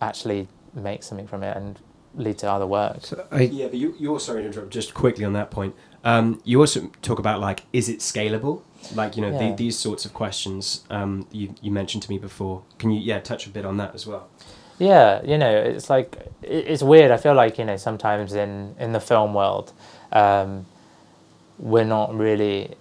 [0.00, 1.78] actually make something from it and
[2.14, 3.04] lead to other work.
[3.06, 5.74] So I, yeah, but you, you also interrupt just quickly on that point.
[6.02, 8.62] Um, you also talk about like, is it scalable?
[8.94, 9.50] Like you know yeah.
[9.50, 12.62] the, these sorts of questions um, you you mentioned to me before.
[12.78, 14.28] Can you yeah touch a bit on that as well?
[14.80, 17.10] Yeah, you know it's like it's weird.
[17.12, 19.72] I feel like you know sometimes in in the film world,
[20.10, 20.66] um,
[21.58, 22.74] we're not really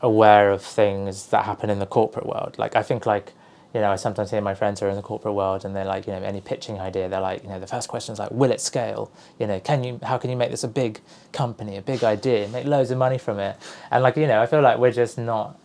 [0.00, 2.56] aware of things that happen in the corporate world.
[2.58, 3.32] Like I think like
[3.74, 5.84] you know, I sometimes hear my friends who are in the corporate world and they're
[5.84, 8.30] like, you know, any pitching idea, they're like, you know, the first question is like,
[8.30, 9.12] will it scale?
[9.38, 11.00] You know, can you, how can you make this a big
[11.32, 13.54] company, a big idea, make loads of money from it?
[13.90, 15.60] And like, you know, I feel like we're just not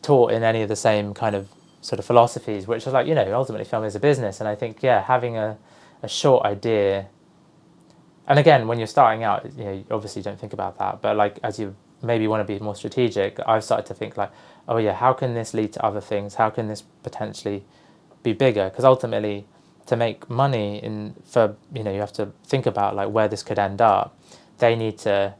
[0.00, 1.48] taught in any of the same kind of
[1.80, 4.40] sort of philosophies, which is like, you know, ultimately film is a business.
[4.40, 5.58] And I think, yeah, having a,
[6.02, 7.06] a short idea,
[8.26, 11.16] and again, when you're starting out, you know, you obviously don't think about that, but
[11.16, 14.30] like as you maybe want to be more strategic, I've started to think like,
[14.68, 16.36] oh yeah, how can this lead to other things?
[16.36, 17.64] How can this potentially
[18.22, 18.70] be bigger?
[18.70, 19.46] Because ultimately,
[19.86, 23.42] to make money in for you know you have to think about like where this
[23.42, 24.16] could end up.
[24.58, 25.34] They need to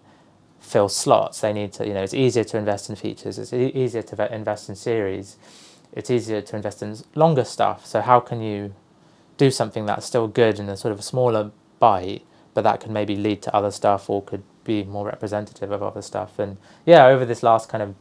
[0.60, 1.40] fill slots.
[1.40, 3.38] They need to you know it's easier to invest in features.
[3.38, 5.36] It's e- easier to invest in series.
[5.92, 7.84] It's easier to invest in longer stuff.
[7.86, 8.74] So how can you
[9.40, 12.22] do something that's still good in a sort of a smaller bite,
[12.52, 16.02] but that could maybe lead to other stuff or could be more representative of other
[16.02, 16.38] stuff.
[16.38, 17.94] And yeah, over this last kind of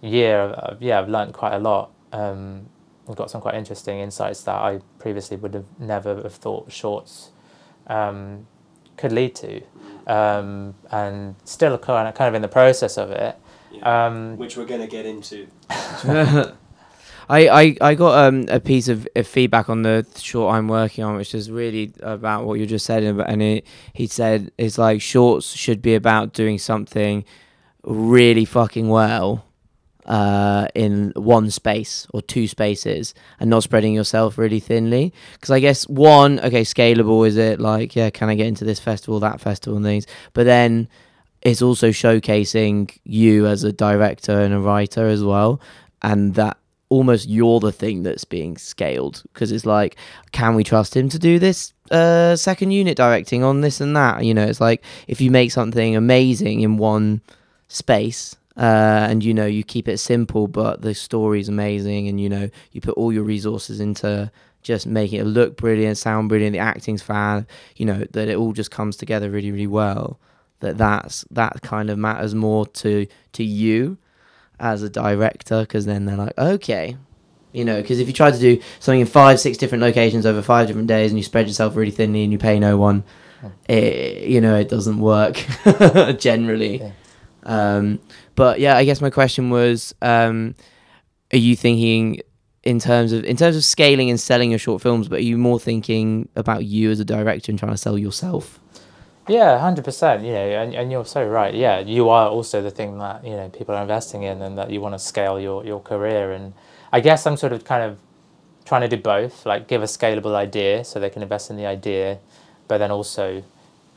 [0.00, 1.90] year, uh, yeah, I've learned quite a lot.
[2.12, 2.66] Um,
[3.08, 7.30] I've got some quite interesting insights that I previously would have never have thought shorts
[7.88, 8.46] um,
[8.96, 9.62] could lead to,
[10.06, 13.36] um, and still kind of, kind of in the process of it.
[13.72, 14.06] Yeah.
[14.06, 15.48] Um, Which we're going to get into.
[17.28, 21.04] I, I, I got um, a piece of, of, feedback on the short I'm working
[21.04, 23.02] on, which is really about what you just said.
[23.02, 27.24] And it, he said it's like shorts should be about doing something
[27.82, 29.44] really fucking well
[30.06, 35.12] uh, in one space or two spaces and not spreading yourself really thinly.
[35.32, 38.80] Because I guess one, okay, scalable is it like, yeah, can I get into this
[38.80, 40.06] festival, that festival, and things?
[40.32, 40.88] But then
[41.42, 45.60] it's also showcasing you as a director and a writer as well,
[46.02, 46.58] and that
[46.94, 49.96] almost you're the thing that's being scaled because it's like
[50.32, 54.24] can we trust him to do this uh second unit directing on this and that?
[54.24, 57.20] You know it's like if you make something amazing in one
[57.68, 62.28] space uh, and you know you keep it simple but the story's amazing and you
[62.28, 64.30] know you put all your resources into
[64.62, 68.52] just making it look brilliant sound brilliant the acting's fan you know that it all
[68.52, 70.20] just comes together really really well
[70.60, 73.98] that that's that kind of matters more to to you
[74.60, 76.96] as a director because then they're like okay
[77.52, 80.42] you know because if you try to do something in five six different locations over
[80.42, 83.04] five different days and you spread yourself really thinly and you pay no one
[83.68, 85.44] it, you know it doesn't work
[86.18, 86.92] generally yeah.
[87.44, 88.00] um,
[88.34, 90.54] but yeah, I guess my question was, um,
[91.32, 92.20] are you thinking
[92.62, 95.38] in terms of in terms of scaling and selling your short films, but are you
[95.38, 98.60] more thinking about you as a director and trying to sell yourself?
[99.28, 100.24] Yeah, hundred percent.
[100.24, 101.54] You know, and, and you're so right.
[101.54, 104.70] Yeah, you are also the thing that you know people are investing in, and that
[104.70, 106.32] you want to scale your your career.
[106.32, 106.52] And
[106.92, 107.98] I guess I'm sort of kind of
[108.64, 111.66] trying to do both, like give a scalable idea so they can invest in the
[111.66, 112.18] idea,
[112.66, 113.42] but then also,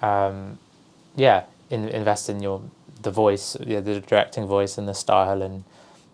[0.01, 0.59] um,
[1.15, 2.61] yeah, in, invest in your
[3.01, 5.63] the voice, yeah, the directing voice and the style and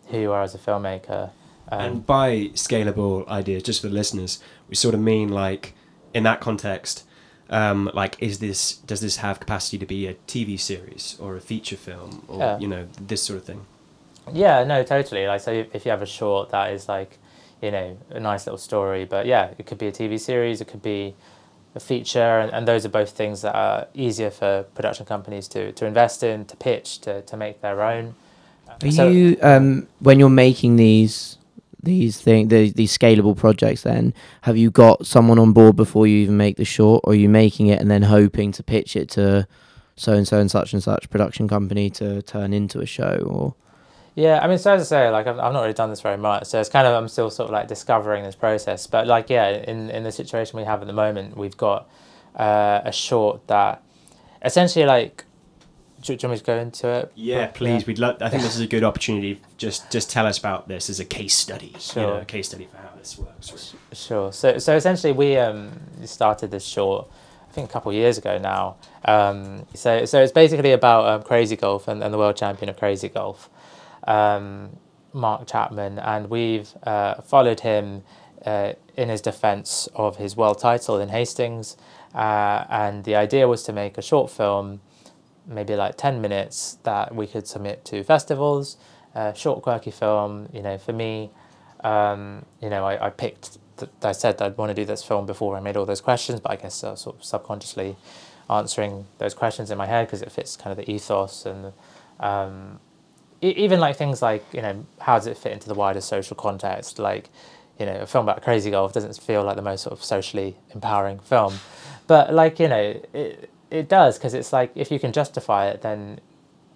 [0.07, 1.31] who you are as a filmmaker.
[1.71, 5.73] Um, and by scalable ideas, just for the listeners, we sort of mean like
[6.13, 7.05] in that context,
[7.53, 8.61] um, like is this
[8.91, 12.59] does this have capacity to be a TV series or a feature film or Yeah.
[12.59, 13.61] you know this sort of thing?
[14.31, 15.27] Yeah, no, totally.
[15.27, 17.11] Like, so if if you have a short that is like,
[17.61, 20.67] you know, a nice little story, but yeah, it could be a TV series, it
[20.67, 21.13] could be
[21.75, 25.71] a feature, and, and those are both things that are easier for production companies to,
[25.73, 28.13] to invest in, to pitch, to, to make their own.
[28.69, 31.37] Are So- you um when you're making these
[31.83, 36.17] these thing the, these scalable projects then have you got someone on board before you
[36.17, 39.09] even make the short or are you making it and then hoping to pitch it
[39.09, 39.47] to
[39.95, 43.53] so and so and such and such production company to turn into a show or
[44.15, 46.17] Yeah, I mean, so as I say, like I've, I've not really done this very
[46.17, 48.85] much, so it's kind of I'm still sort of like discovering this process.
[48.85, 51.89] But like, yeah, in in the situation we have at the moment, we've got
[52.35, 53.81] uh, a short that
[54.43, 55.25] essentially like.
[56.03, 57.11] Do, you want me to go into it?
[57.15, 57.87] Yeah, please.
[57.87, 58.21] We'd love.
[58.21, 59.41] I think this is a good opportunity.
[59.57, 61.73] Just just tell us about this as a case study.
[61.95, 63.73] You know, a case study for how this works.
[63.93, 64.33] Sure.
[64.33, 65.71] So so essentially, we um
[66.03, 67.09] started this short,
[67.49, 68.75] I think a couple of years ago now.
[69.05, 72.77] Um, so so it's basically about um, Crazy Golf and, and the world champion of
[72.77, 73.49] Crazy Golf,
[74.05, 74.77] um,
[75.13, 78.03] Mark Chapman, and we've uh, followed him
[78.45, 81.77] uh, in his defence of his world title in Hastings,
[82.13, 84.81] uh, and the idea was to make a short film,
[85.47, 88.77] maybe like ten minutes that we could submit to festivals.
[89.15, 90.49] Uh, short quirky film.
[90.53, 91.29] You know, for me,
[91.83, 93.57] um, you know, I, I picked.
[93.77, 96.39] Th- I said I'd want to do this film before I made all those questions,
[96.39, 97.95] but I guess I was sort of subconsciously
[98.49, 101.73] answering those questions in my head because it fits kind of the ethos and
[102.19, 102.79] um,
[103.41, 106.99] even like things like you know how does it fit into the wider social context
[106.99, 107.29] like
[107.79, 110.55] you know a film about crazy golf doesn't feel like the most sort of socially
[110.73, 111.53] empowering film
[112.07, 113.01] but like you know
[113.73, 116.19] it does because it's like if you can justify it then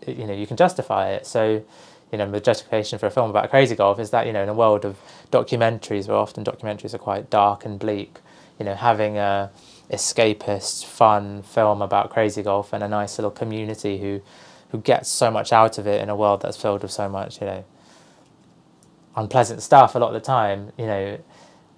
[0.05, 1.25] you know you can justify it.
[1.25, 1.63] So
[2.11, 4.49] you know the justification for a film about crazy golf is that you know in
[4.49, 4.97] a world of
[5.31, 8.19] documentaries where often documentaries are quite dark and bleak
[8.59, 9.51] you know having a
[9.91, 14.21] escapist fun film about crazy golf and a nice little community who
[14.69, 17.41] who gets so much out of it in a world that's filled with so much
[17.41, 17.63] you know
[19.15, 21.19] unpleasant stuff a lot of the time you know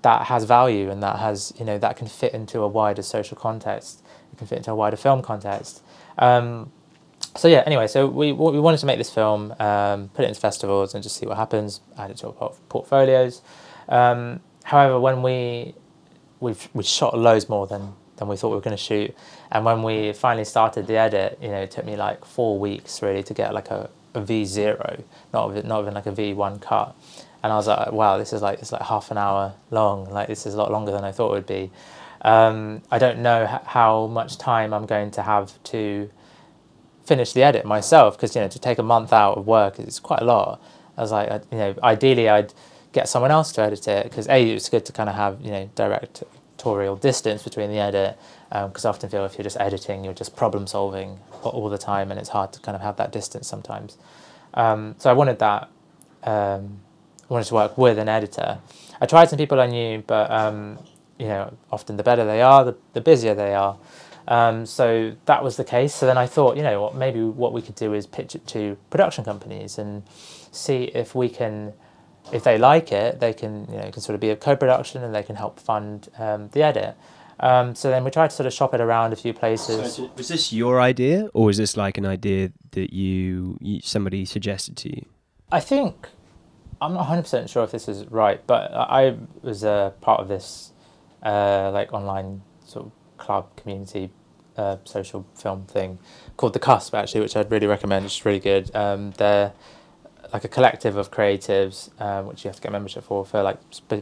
[0.01, 3.37] that has value and that has you know that can fit into a wider social
[3.37, 4.03] context
[4.39, 5.81] can fit into a wider film context
[6.17, 6.71] um,
[7.35, 10.39] so yeah anyway so we we wanted to make this film um, put it into
[10.39, 13.41] festivals and just see what happens add it to our portfolios
[13.89, 15.73] um, however when we
[16.39, 19.15] we've we shot loads more than than we thought we were going to shoot
[19.51, 23.01] and when we finally started the edit you know it took me like four weeks
[23.01, 26.95] really to get like a, a v0 not even- not even like a v1 cut
[27.41, 30.09] and I was like, wow, this is like it's like half an hour long.
[30.09, 31.71] Like this is a lot longer than I thought it would be.
[32.21, 36.09] Um, I don't know h- how much time I'm going to have to
[37.05, 39.99] finish the edit myself because you know to take a month out of work is
[39.99, 40.61] quite a lot.
[40.97, 42.53] I was like, I, you know, ideally I'd
[42.91, 45.51] get someone else to edit it because a it's good to kind of have you
[45.51, 48.17] know directorial distance between the edit
[48.49, 51.77] because I often feel if you're just editing you're just problem solving all, all the
[51.77, 53.97] time and it's hard to kind of have that distance sometimes.
[54.55, 55.69] Um, so I wanted that.
[56.23, 56.81] Um,
[57.29, 58.59] I wanted to work with an editor.
[58.99, 60.79] I tried some people I knew, but um,
[61.19, 63.77] you know, often the better they are, the, the busier they are.
[64.27, 65.93] Um, so that was the case.
[65.93, 68.47] So then I thought, you know what, maybe what we could do is pitch it
[68.47, 70.03] to production companies and
[70.51, 71.73] see if we can,
[72.31, 75.03] if they like it, they can, you know, it can sort of be a co-production
[75.03, 76.95] and they can help fund um, the edit.
[77.41, 79.95] Um, so then we tried to sort of shop it around a few places.
[79.95, 84.25] So, was this your idea, or was this like an idea that you, you somebody
[84.25, 85.05] suggested to you?
[85.49, 86.09] I think
[86.81, 90.73] I'm not 100% sure if this is right, but I was a part of this
[91.23, 94.11] uh, like online sort of club community
[94.57, 95.99] uh, social film thing
[96.37, 98.05] called The Cusp actually, which I'd really recommend.
[98.05, 98.73] It's really good.
[98.75, 99.53] Um, they're
[100.33, 103.57] like a collective of creatives, um, which you have to get membership for, for like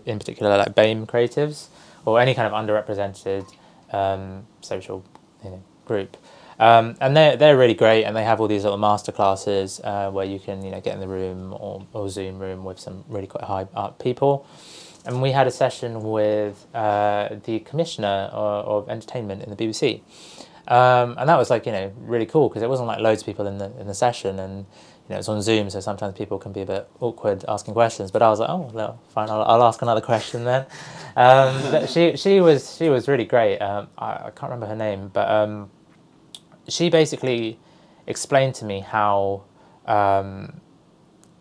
[0.06, 1.68] in particular like BAME creatives
[2.06, 3.46] or any kind of underrepresented
[3.92, 5.04] um, social
[5.44, 6.18] you know, group.
[6.60, 10.10] Um, and they're, they're really great and they have all these little master classes uh,
[10.10, 13.06] where you can you know get in the room or, or zoom room with some
[13.08, 14.48] really quite high up people
[15.08, 20.02] and we had a session with uh, the commissioner of, of entertainment in the BBC
[20.68, 23.26] um, and that was like you know really cool because it wasn't like loads of
[23.26, 24.66] people in the in the session and
[25.08, 28.12] you know it's on Zoom so sometimes people can be a bit awkward asking questions.
[28.12, 30.66] But I was like oh no fine I'll, I'll ask another question then.
[31.16, 33.60] Um, she she was she was really great.
[33.60, 35.72] Um, I, I can't remember her name but um,
[36.68, 37.60] she basically
[38.06, 39.44] explained to me how
[39.86, 40.60] um,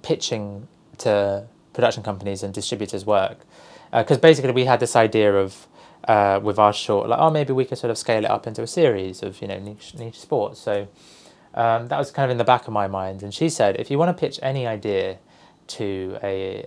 [0.02, 0.68] pitching
[0.98, 3.40] to production companies and distributors work.
[3.92, 5.66] Because basically, we had this idea of
[6.06, 8.62] uh, with our short, like, oh, maybe we could sort of scale it up into
[8.62, 10.60] a series of you know niche, niche sports.
[10.60, 10.88] So
[11.54, 13.22] um, that was kind of in the back of my mind.
[13.22, 15.18] And she said, if you want to pitch any idea
[15.68, 16.66] to a,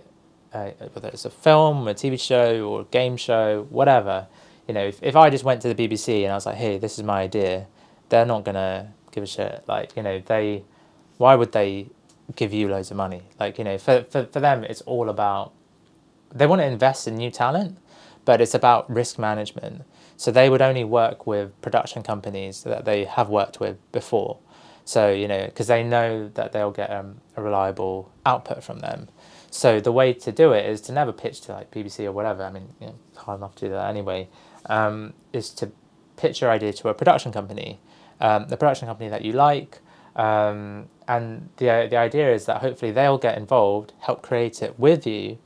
[0.52, 4.26] a whether it's a film, a TV show, or a game show, whatever,
[4.66, 6.78] you know, if, if I just went to the BBC and I was like, hey,
[6.78, 7.66] this is my idea,
[8.08, 9.64] they're not gonna give a shit.
[9.68, 10.64] Like, you know, they,
[11.18, 11.88] why would they
[12.34, 13.22] give you loads of money?
[13.38, 15.52] Like, you know, for, for, for them, it's all about,
[16.32, 17.78] they want to invest in new talent,
[18.24, 19.82] but it's about risk management.
[20.16, 24.38] So they would only work with production companies that they have worked with before.
[24.84, 29.08] So, you know, because they know that they'll get um, a reliable output from them.
[29.50, 32.44] So the way to do it is to never pitch to like BBC or whatever.
[32.44, 34.28] I mean, you know, hard enough to do that anyway.
[34.66, 35.70] Um, is to
[36.16, 37.80] pitch your idea to a production company,
[38.20, 39.80] um, the production company that you like,
[40.16, 45.06] um, and the the idea is that hopefully they'll get involved, help create it with
[45.06, 45.38] you,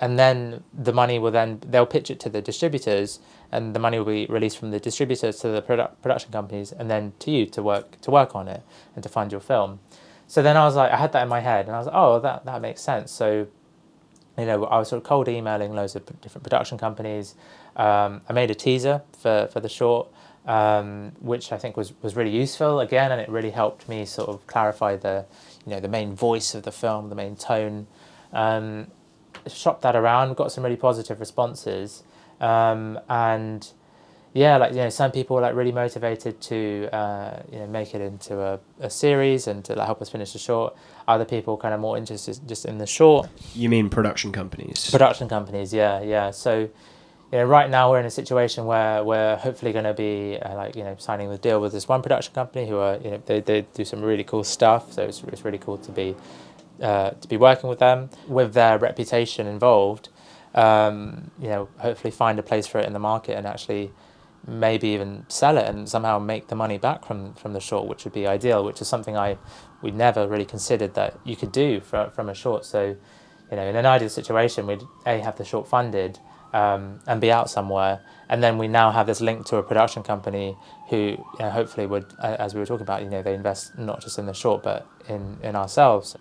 [0.00, 3.20] and then the money will then they'll pitch it to the distributors,
[3.52, 6.90] and the money will be released from the distributors to the produ- production companies, and
[6.90, 8.62] then to you to work to work on it
[8.94, 9.78] and to fund your film.
[10.26, 11.96] So then I was like, I had that in my head, and I was like,
[11.96, 13.12] oh, that that makes sense.
[13.12, 13.46] So,
[14.38, 17.34] you know, I was sort of cold emailing loads of different production companies.
[17.76, 20.08] Um, I made a teaser for for the short,
[20.46, 24.28] um, which I think was was really useful again, and it really helped me sort
[24.30, 25.26] of clarify the,
[25.66, 27.86] you know, the main voice of the film, the main tone.
[28.32, 28.86] Um,
[29.48, 32.02] shopped that around, got some really positive responses,
[32.40, 33.70] um, and
[34.32, 37.94] yeah, like you know, some people were like really motivated to uh, you know make
[37.94, 40.76] it into a, a series and to like, help us finish the short.
[41.08, 43.28] Other people kind of more interested just in the short.
[43.54, 44.88] You mean production companies?
[44.90, 46.30] Production companies, yeah, yeah.
[46.30, 46.70] So, you
[47.32, 50.76] know, right now we're in a situation where we're hopefully going to be uh, like
[50.76, 53.40] you know signing the deal with this one production company who are you know they,
[53.40, 54.92] they do some really cool stuff.
[54.92, 56.14] So it's it's really cool to be
[56.80, 60.08] uh, to be working with them with their reputation involved.
[60.54, 63.92] Um, you know, hopefully find a place for it in the market and actually
[64.46, 68.04] maybe even sell it and somehow make the money back from from the short, which
[68.04, 68.64] would be ideal.
[68.64, 69.36] Which is something I
[69.82, 72.64] we never really considered that you could do for, from a short.
[72.64, 72.96] So,
[73.50, 76.18] you know, in an ideal situation, we'd a have the short funded
[76.52, 80.02] um, and be out somewhere, and then we now have this link to a production
[80.02, 80.56] company
[80.88, 84.00] who you know, hopefully would, as we were talking about, you know, they invest not
[84.00, 86.16] just in the short but in in ourselves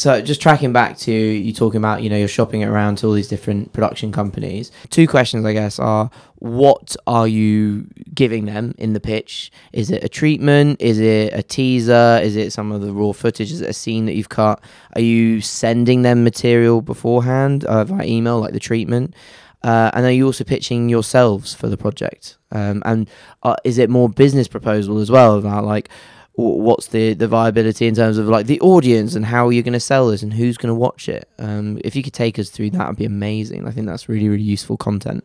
[0.00, 3.12] so just tracking back to you talking about you know you're shopping around to all
[3.12, 8.94] these different production companies two questions i guess are what are you giving them in
[8.94, 9.52] the pitch?
[9.72, 10.80] Is it a treatment?
[10.80, 12.18] Is it a teaser?
[12.22, 13.52] Is it some of the raw footage?
[13.52, 14.58] Is it a scene that you've cut?
[14.94, 19.14] Are you sending them material beforehand uh, via email like the treatment?
[19.62, 22.38] Uh, and are you also pitching yourselves for the project?
[22.50, 23.08] Um, and
[23.42, 25.90] uh, is it more business proposal as well about like
[26.34, 29.72] what's the the viability in terms of like the audience and how are you're going
[29.72, 31.28] to sell this and who's going to watch it?
[31.38, 33.66] Um, if you could take us through that would be amazing.
[33.66, 35.24] I think that's really really useful content.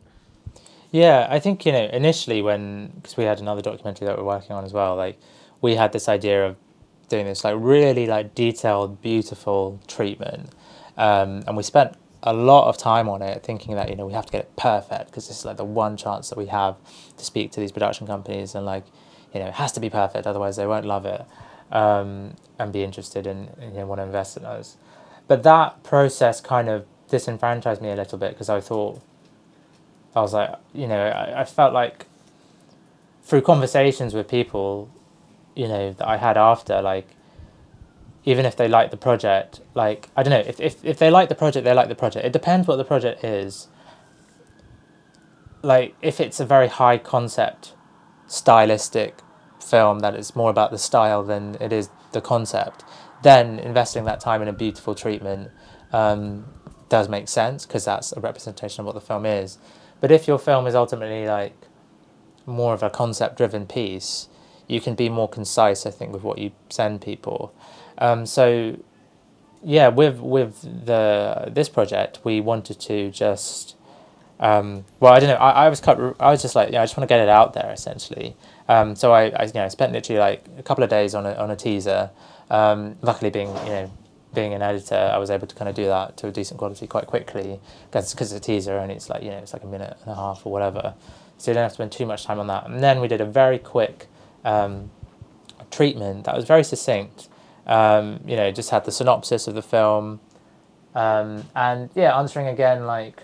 [0.92, 4.56] Yeah i think you know initially when because we had another documentary that we're working
[4.56, 5.20] on as well like
[5.60, 6.56] we had this idea of
[7.10, 10.50] doing this like really like detailed beautiful treatment.
[10.98, 14.14] Um, and we spent a lot of time on it thinking that you know we
[14.14, 16.76] have to get it perfect because this is like the one chance that we have
[17.18, 18.86] to speak to these production companies and like
[19.36, 21.22] you know, it has to be perfect, otherwise they won't love it
[21.70, 24.78] um, and be interested in, you know, want to invest in us.
[25.28, 29.02] But that process kind of disenfranchised me a little bit because I thought,
[30.16, 32.06] I was like, you know, I, I felt like
[33.24, 34.90] through conversations with people,
[35.54, 37.10] you know, that I had after, like,
[38.24, 41.28] even if they like the project, like, I don't know, if, if, if they like
[41.28, 42.26] the project, they like the project.
[42.26, 43.68] It depends what the project is.
[45.62, 47.74] Like, if it's a very high concept,
[48.28, 49.20] stylistic
[49.66, 52.84] film that is more about the style than it is the concept,
[53.24, 55.52] then investing that time in a beautiful treatment
[55.92, 56.46] um,
[56.90, 59.58] does make sense because that's a representation of what the film is.
[60.02, 61.56] But if your film is ultimately like
[62.46, 64.28] more of a concept driven piece,
[64.68, 67.54] you can be more concise, I think, with what you send people.
[67.98, 68.78] Um, so,
[69.64, 73.76] yeah, with with the this project, we wanted to just
[74.40, 75.36] um, well, I don't know.
[75.36, 77.30] I, I was cut, I was just like, yeah, I just want to get it
[77.30, 78.36] out there essentially.
[78.68, 81.26] Um, so I, I, you know, I spent literally like a couple of days on
[81.26, 82.10] a on a teaser.
[82.50, 83.92] Um, luckily, being you know,
[84.34, 86.88] being an editor, I was able to kind of do that to a decent quality
[86.88, 87.60] quite quickly
[87.92, 90.16] because it's a teaser and it's like you know it's like a minute and a
[90.16, 90.96] half or whatever.
[91.38, 92.66] So you don't have to spend too much time on that.
[92.66, 94.08] And then we did a very quick
[94.46, 94.90] um,
[95.70, 97.28] treatment that was very succinct.
[97.68, 100.20] Um, you know, just had the synopsis of the film,
[100.94, 103.24] um, and yeah, answering again like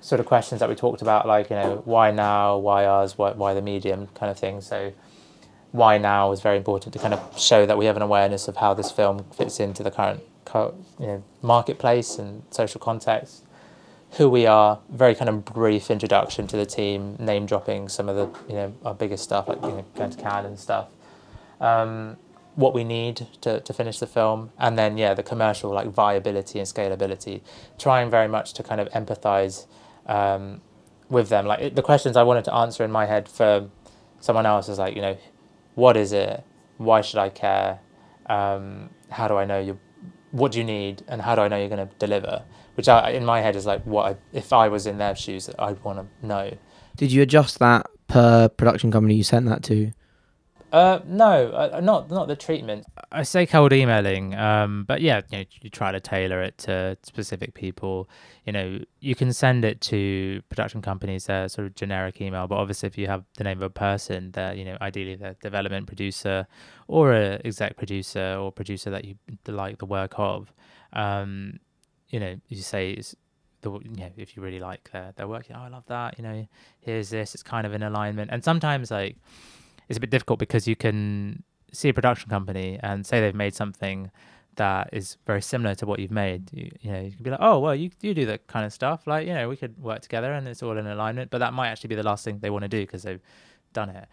[0.00, 3.32] sort of questions that we talked about, like you know why now, why us, why
[3.32, 4.60] why the medium kind of thing.
[4.60, 4.92] So
[5.72, 8.56] why now was very important to kind of show that we have an awareness of
[8.56, 10.22] how this film fits into the current
[10.54, 13.42] you know marketplace and social context.
[14.12, 18.16] Who we are, very kind of brief introduction to the team, name dropping some of
[18.16, 20.88] the you know our biggest stuff like you know going to Cannes and stuff.
[21.60, 22.16] Um,
[22.54, 26.58] what we need to, to finish the film and then yeah the commercial like viability
[26.58, 27.42] and scalability
[27.78, 29.66] trying very much to kind of empathize
[30.06, 30.60] um,
[31.08, 31.46] with them.
[31.46, 33.68] Like the questions I wanted to answer in my head for
[34.20, 35.16] someone else is like, you know,
[35.74, 36.42] what is it?
[36.78, 37.80] Why should I care?
[38.26, 39.78] Um, how do I know you?
[40.30, 41.02] What do you need?
[41.08, 42.44] And how do I know you're going to deliver?
[42.74, 45.48] Which I, in my head is like, what I, if I was in their shoes,
[45.58, 46.56] I'd want to know.
[46.96, 49.92] Did you adjust that per production company you sent that to?
[50.72, 52.84] Uh, no, uh, not not the treatment.
[53.12, 56.98] I say cold emailing, um, but yeah, you, know, you try to tailor it to
[57.02, 58.08] specific people.
[58.44, 62.56] You know, you can send it to production companies, uh, sort of generic email, but
[62.56, 65.86] obviously if you have the name of a person, that you know, ideally the development
[65.86, 66.46] producer
[66.88, 69.14] or a exec producer or producer that you
[69.46, 70.52] like the work of,
[70.92, 71.60] um,
[72.08, 73.00] you know, you say
[73.62, 76.24] the you know if you really like their their work, oh I love that, you
[76.24, 76.46] know,
[76.80, 79.16] here's this, it's kind of in alignment, and sometimes like
[79.88, 83.54] it's a bit difficult because you can see a production company and say they've made
[83.54, 84.10] something
[84.56, 86.50] that is very similar to what you've made.
[86.52, 88.72] You, you know, you can be like, oh, well, you you do that kind of
[88.72, 89.06] stuff.
[89.06, 91.30] Like, you know, we could work together and it's all in alignment.
[91.30, 93.20] But that might actually be the last thing they want to do because they've
[93.72, 94.08] done it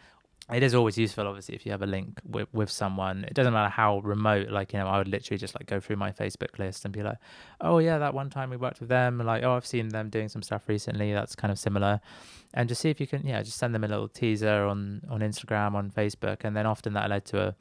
[0.51, 3.23] it is always useful obviously if you have a link with, with someone.
[3.23, 5.95] It doesn't matter how remote like you know i would literally just like go through
[5.95, 7.17] my facebook list and be like
[7.61, 10.27] oh yeah that one time we worked with them like oh i've seen them doing
[10.27, 12.01] some stuff recently that's kind of similar.
[12.55, 15.21] And just see if you can yeah just send them a little teaser on on
[15.21, 17.55] instagram on facebook and then often that led to a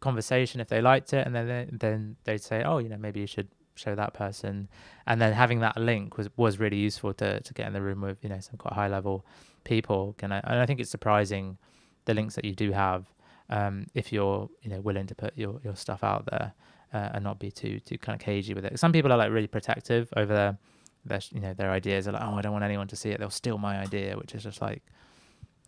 [0.00, 3.20] conversation if they liked it and then they, then they'd say oh you know maybe
[3.20, 4.68] you should show that person.
[5.06, 8.00] And then having that link was was really useful to to get in the room
[8.00, 9.24] with you know some quite high level
[9.64, 11.58] people can I, and i think it's surprising
[12.06, 13.06] the links that you do have
[13.50, 16.52] um, if you're you know willing to put your, your stuff out there
[16.92, 18.78] uh, and not be too too kind of cagey with it.
[18.78, 20.58] Some people are like really protective over their
[21.04, 22.08] their you know their ideas.
[22.08, 23.20] Are like, oh, I don't want anyone to see it.
[23.20, 24.82] They'll steal my idea, which is just like,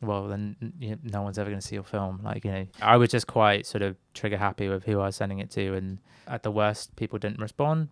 [0.00, 2.20] well, then you know, no one's ever going to see your film.
[2.22, 5.16] Like you know, I was just quite sort of trigger happy with who I was
[5.16, 7.88] sending it to, and at the worst, people didn't respond.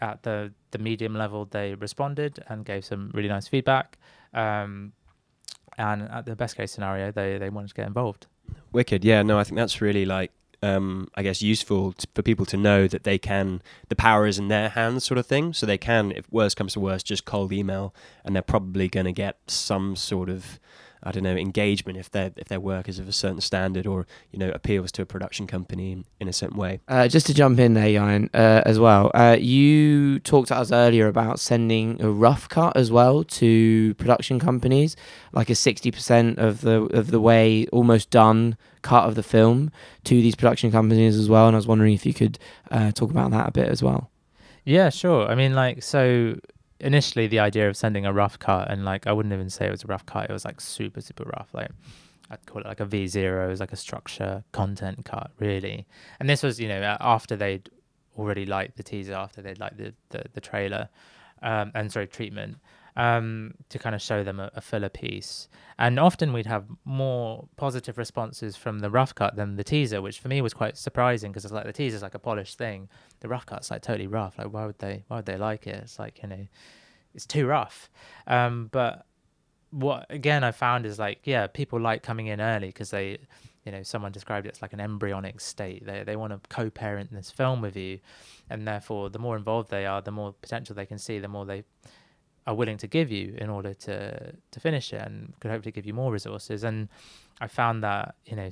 [0.00, 3.98] At the the medium level, they responded and gave some really nice feedback.
[4.34, 4.92] Um,
[5.78, 8.26] and at the best case scenario, they they wanted to get involved.
[8.72, 9.22] Wicked, yeah.
[9.22, 13.04] No, I think that's really like um, I guess useful for people to know that
[13.04, 15.52] they can the power is in their hands, sort of thing.
[15.52, 19.06] So they can, if worst comes to worst, just cold email, and they're probably going
[19.06, 20.58] to get some sort of
[21.06, 24.06] I don't know engagement if their if their work is of a certain standard or
[24.32, 26.80] you know appeals to a production company in, in a certain way.
[26.88, 29.12] Uh, just to jump in there, Jan, uh, as well.
[29.14, 34.40] Uh, you talked to us earlier about sending a rough cut as well to production
[34.40, 34.96] companies,
[35.32, 39.70] like a sixty percent of the of the way almost done cut of the film
[40.04, 41.46] to these production companies as well.
[41.46, 42.38] And I was wondering if you could
[42.70, 44.10] uh, talk about that a bit as well.
[44.64, 45.28] Yeah, sure.
[45.28, 46.36] I mean, like so
[46.80, 49.70] initially the idea of sending a rough cut and like I wouldn't even say it
[49.70, 50.28] was a rough cut.
[50.28, 51.48] It was like super super rough.
[51.52, 51.70] Like
[52.30, 53.46] I'd call it like a V zero.
[53.46, 55.86] It was like a structure content cut really.
[56.20, 57.70] And this was you know after they'd
[58.18, 60.88] already liked the teaser, after they'd liked the the, the trailer,
[61.42, 62.58] um, and sorry treatment.
[62.96, 65.48] Um, to kind of show them a, a fuller piece.
[65.78, 70.18] And often we'd have more positive responses from the rough cut than the teaser, which
[70.18, 72.88] for me was quite surprising because it's like the teaser's like a polished thing.
[73.20, 74.38] The rough cut's like totally rough.
[74.38, 75.74] Like why would they why would they like it?
[75.82, 76.46] It's like, you know,
[77.14, 77.90] it's too rough.
[78.26, 79.04] Um, but
[79.68, 83.18] what again I found is like, yeah, people like coming in early because they
[83.66, 85.84] you know, someone described it as like an embryonic state.
[85.84, 87.98] They they want to co-parent this film with you,
[88.48, 91.44] and therefore, the more involved they are, the more potential they can see, the more
[91.44, 91.64] they
[92.46, 95.86] are willing to give you in order to to finish it and could hopefully give
[95.86, 96.64] you more resources.
[96.64, 96.88] And
[97.40, 98.48] i found that you know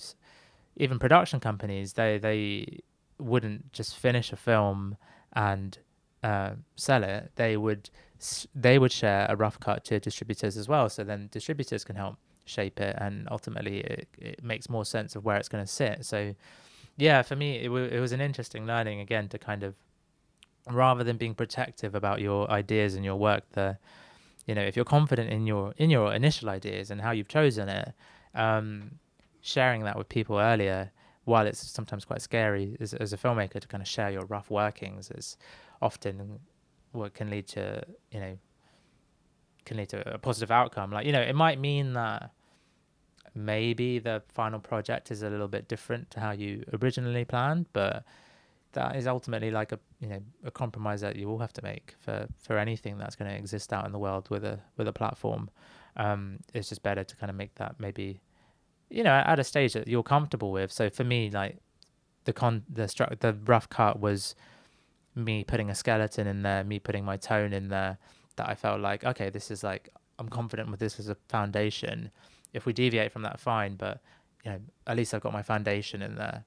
[0.76, 2.80] even production companies they they
[3.18, 4.96] wouldn't just finish a film
[5.34, 5.78] and
[6.22, 7.30] uh, sell it.
[7.36, 7.90] They would
[8.54, 10.88] they would share a rough cut to distributors as well.
[10.88, 12.16] So then distributors can help
[12.46, 16.04] shape it and ultimately it, it makes more sense of where it's going to sit.
[16.04, 16.34] So
[16.96, 19.74] yeah for me it, w- it was an interesting learning again to kind of
[20.70, 23.76] rather than being protective about your ideas and your work the
[24.46, 27.68] you know if you're confident in your in your initial ideas and how you've chosen
[27.68, 27.92] it
[28.34, 28.90] um,
[29.40, 30.90] sharing that with people earlier
[31.24, 34.50] while it's sometimes quite scary as, as a filmmaker to kind of share your rough
[34.50, 35.36] workings is
[35.80, 36.38] often
[36.92, 38.38] what can lead to you know
[39.64, 40.90] can lead to a positive outcome.
[40.90, 42.30] Like you know it might mean that
[43.34, 48.04] maybe the final project is a little bit different to how you originally planned but
[48.74, 51.94] that is ultimately like a you know a compromise that you all have to make
[51.98, 54.92] for for anything that's going to exist out in the world with a with a
[54.92, 55.50] platform.
[55.96, 58.20] Um, it's just better to kind of make that maybe
[58.90, 60.70] you know at a stage that you're comfortable with.
[60.70, 61.58] So for me, like
[62.24, 64.34] the con the stru- the rough cut was
[65.14, 67.98] me putting a skeleton in there, me putting my tone in there.
[68.36, 72.10] That I felt like okay, this is like I'm confident with this as a foundation.
[72.52, 74.00] If we deviate from that, fine, but
[74.44, 76.44] you know at least I've got my foundation in there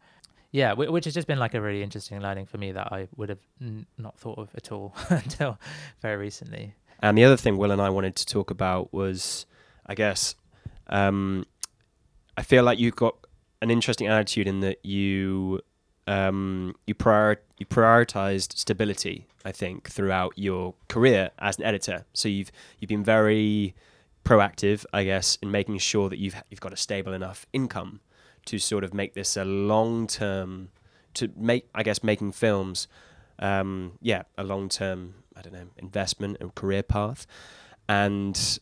[0.51, 3.29] yeah, which has just been like a really interesting learning for me that I would
[3.29, 5.59] have n- not thought of at all until
[6.01, 6.75] very recently.
[6.99, 9.45] And the other thing Will and I wanted to talk about was,
[9.85, 10.35] I guess,
[10.87, 11.45] um,
[12.37, 13.15] I feel like you've got
[13.61, 15.61] an interesting attitude in that you
[16.07, 19.27] um, you prior you prioritized stability.
[19.43, 23.75] I think throughout your career as an editor, so you've you've been very
[24.23, 27.99] proactive, I guess, in making sure that you've you've got a stable enough income
[28.47, 30.69] to sort of make this a long term
[31.13, 32.87] to make I guess making films
[33.39, 37.27] um, yeah a long term I don't know investment and career path.
[37.87, 38.59] And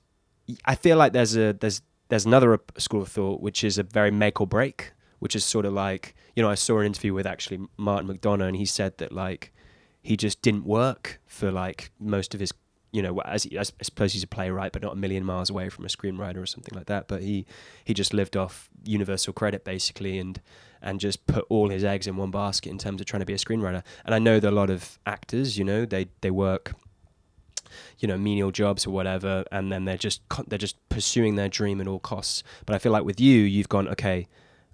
[0.65, 4.11] I feel like there's a there's there's another school of thought which is a very
[4.11, 7.25] make or break which is sort of like you know I saw an interview with
[7.25, 9.51] actually Martin McDonagh and he said that like
[10.03, 12.51] he just didn't work for like most of his
[12.95, 15.83] you know, as I suppose he's a playwright, but not a million miles away from
[15.83, 17.09] a screenwriter or something like that.
[17.09, 17.45] But he
[17.83, 20.39] he just lived off universal credit basically, and
[20.81, 23.33] and just put all his eggs in one basket in terms of trying to be
[23.33, 23.83] a screenwriter.
[24.05, 26.71] And I know that a lot of actors, you know, they they work,
[27.99, 31.81] you know, menial jobs or whatever, and then they're just they're just pursuing their dream
[31.81, 32.43] at all costs.
[32.65, 34.25] But I feel like with you, you've gone okay.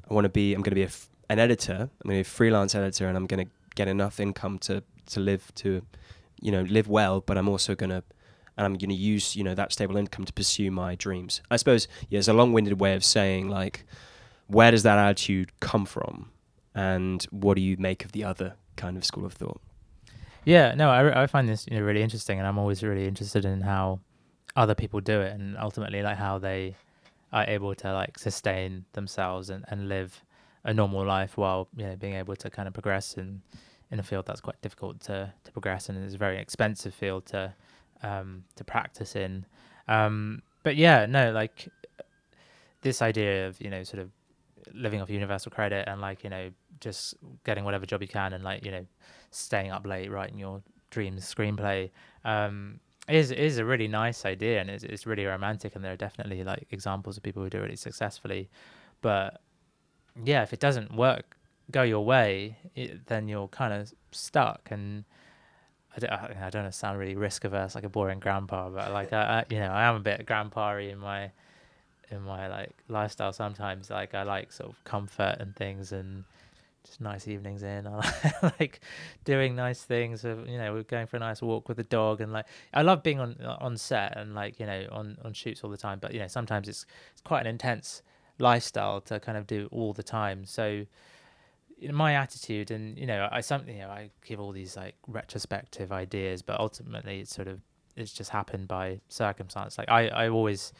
[0.07, 0.53] I want to be.
[0.53, 0.93] I'm going to be
[1.27, 1.89] an editor.
[2.03, 4.83] I'm going to be a freelance editor, and I'm going to get enough income to
[5.07, 5.81] to live to
[6.41, 8.03] you know live well, but I'm also gonna
[8.57, 11.41] and I'm gonna use you know that stable income to pursue my dreams.
[11.49, 13.85] I suppose yeah, it's a long-winded way of saying like
[14.47, 16.31] where does that attitude come from,
[16.75, 19.61] and what do you make of the other kind of school of thought?
[20.43, 23.45] Yeah, no, I, I find this you know really interesting, and I'm always really interested
[23.45, 23.99] in how
[24.55, 26.75] other people do it, and ultimately like how they
[27.31, 30.23] are able to like sustain themselves and, and live
[30.63, 33.41] a normal life while you know being able to kind of progress and
[33.91, 37.25] in a field that's quite difficult to, to progress and it's a very expensive field
[37.27, 37.53] to
[38.03, 39.45] um, to practice in.
[39.87, 41.67] Um, but yeah, no, like
[42.81, 44.09] this idea of you know sort of
[44.73, 48.43] living off universal credit and like you know just getting whatever job you can and
[48.43, 48.85] like you know
[49.31, 51.89] staying up late writing your dreams screenplay
[52.25, 55.97] um, is is a really nice idea and it's, it's really romantic and there are
[55.97, 58.49] definitely like examples of people who do it really successfully
[59.01, 59.41] but
[60.23, 61.37] yeah if it doesn't work
[61.71, 64.69] go your way, it, then you're kind of stuck.
[64.71, 65.05] And
[65.95, 68.91] I don't, I don't want to sound really risk averse, like a boring grandpa, but
[68.91, 71.31] like I, I you know, I am a bit grandpa in my
[72.09, 73.33] in my like lifestyle.
[73.33, 76.23] Sometimes, like I like sort of comfort and things, and
[76.85, 77.87] just nice evenings in.
[77.87, 78.81] I like
[79.25, 80.23] doing nice things.
[80.23, 83.03] You know, we're going for a nice walk with the dog, and like I love
[83.03, 85.99] being on on set and like you know on on shoots all the time.
[85.99, 88.01] But you know, sometimes it's it's quite an intense
[88.39, 90.45] lifestyle to kind of do all the time.
[90.45, 90.85] So
[91.89, 95.91] my attitude and you know i something you know i give all these like retrospective
[95.91, 97.59] ideas but ultimately it's sort of
[97.95, 99.77] it's just happened by circumstance.
[99.77, 100.73] Like i i always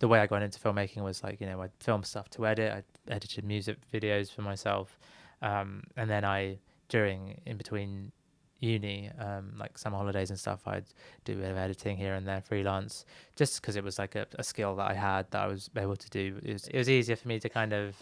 [0.00, 2.72] the way i got into filmmaking was like you know i film stuff to edit
[2.72, 4.98] i edited music videos for myself
[5.42, 8.10] um, and then i during in between
[8.60, 10.84] uni um, like summer holidays and stuff i'd
[11.24, 13.04] do a bit of editing here and there freelance
[13.36, 15.96] just because it was like a, a skill that i had that i was able
[15.96, 16.38] to do.
[16.42, 17.96] It was, it was easier for me to kind of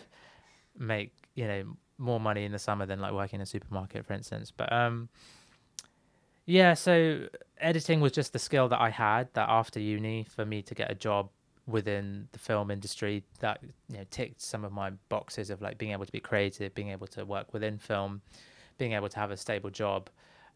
[0.77, 1.65] make you know
[1.99, 4.53] more money in the summer than like working in a supermarket, for instance.
[4.57, 5.09] But um,
[6.47, 7.27] yeah, so
[7.59, 10.91] editing was just the skill that I had that after uni for me to get
[10.91, 11.29] a job
[11.67, 15.93] within the film industry that you know ticked some of my boxes of like being
[15.93, 18.23] able to be creative, being able to work within film,
[18.79, 20.09] being able to have a stable job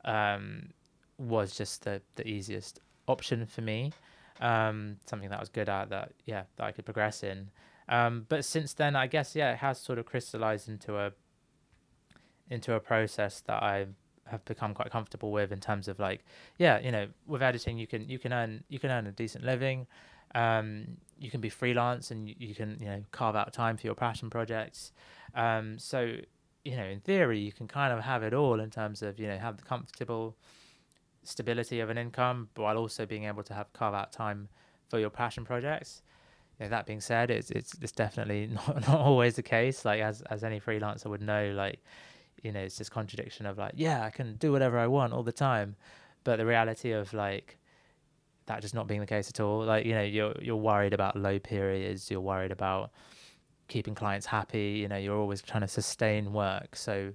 [0.05, 0.71] um,
[1.19, 3.93] was just the the easiest option for me.
[4.41, 7.51] Um, something that I was good at that yeah that I could progress in.
[7.89, 11.13] Um, but since then, I guess yeah, it has sort of crystallized into a
[12.51, 13.87] into a process that I
[14.27, 16.25] have become quite comfortable with in terms of like
[16.59, 19.45] yeah you know with editing you can you can earn you can earn a decent
[19.45, 19.87] living.
[20.35, 23.87] Um, you can be freelance and you, you, can you know carve out time for
[23.87, 24.93] your passion projects.
[25.35, 26.17] Um, so
[26.65, 29.29] you know in theory you can kind of have it all in terms of you
[29.29, 30.37] know have the comfortable
[31.23, 34.49] stability of an income while also being able to have carve out time
[34.89, 36.03] for your passion projects.
[36.59, 39.85] You know, that being said it's it's it's definitely not, not always the case.
[39.85, 41.81] Like as as any freelancer would know like
[42.43, 45.23] you know it's this contradiction of like yeah i can do whatever i want all
[45.23, 45.77] the time
[46.25, 47.59] but the reality of like
[48.47, 49.65] that just not being the case at all.
[49.65, 52.91] Like you know you're you're worried about low periods you're worried about
[53.69, 56.77] keeping clients happy you know you're always trying to sustain work.
[56.77, 57.13] So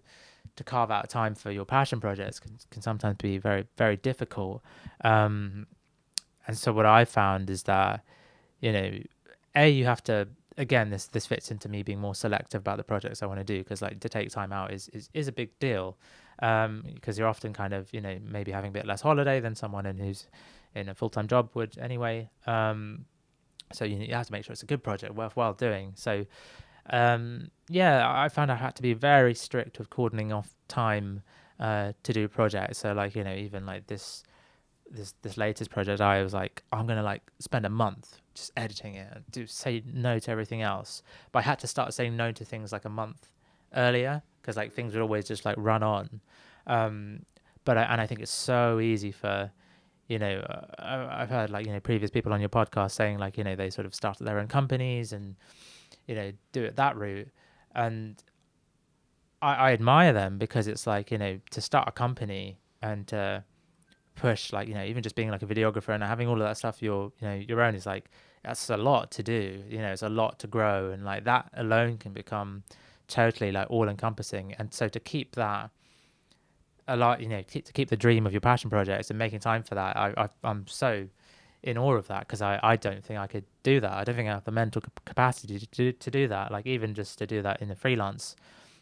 [0.56, 4.62] to carve out time for your passion projects can, can sometimes be very very difficult.
[5.04, 5.68] Um,
[6.48, 8.06] and so what i found is that
[8.62, 8.92] you know
[9.56, 10.28] a you have to
[10.58, 13.44] again, this this fits into me being more selective about the projects I want to
[13.44, 15.98] do because like to take time out is is, is a big deal
[16.38, 19.56] because um, you're often kind of you know maybe having a bit less holiday than
[19.56, 20.28] someone in who's
[20.76, 22.30] in a full time job would anyway.
[22.46, 23.06] Um,
[23.74, 25.94] so you, you have to make sure it's a good project, worthwhile doing.
[25.96, 26.26] So
[26.90, 31.22] um, yeah, I found I had to be very strict with cordoning off time
[31.60, 32.80] uh, to do projects.
[32.80, 34.24] So like you know even like this
[34.90, 38.96] this this latest project, I was like, I'm gonna like spend a month just editing
[38.96, 41.04] it, and do say no to everything else.
[41.32, 43.30] But I had to start saying no to things like a month
[43.76, 46.22] earlier because like things would always just like run on.
[46.68, 47.26] Um,
[47.66, 49.52] but I, and I think it's so easy for
[50.08, 53.18] you know uh, I- I've heard like you know previous people on your podcast saying
[53.18, 55.36] like you know they sort of started their own companies and
[56.08, 57.28] you know do it that route
[57.76, 58.24] and
[59.42, 63.44] I, I admire them because it's like you know to start a company and to
[64.16, 66.58] push like you know even just being like a videographer and having all of that
[66.58, 68.10] stuff your you know your own is like
[68.48, 71.50] that's a lot to do you know it's a lot to grow and like that
[71.56, 72.64] alone can become
[73.08, 75.70] totally like all encompassing and so to keep that
[76.88, 79.40] a lot you know keep, to keep the dream of your passion projects and making
[79.40, 81.08] time for that I, I I'm so
[81.64, 83.92] in awe of that because I, I don't think I could do that.
[83.92, 86.94] I don't think I have the mental capacity to do, to do that like even
[86.94, 88.36] just to do that in the freelance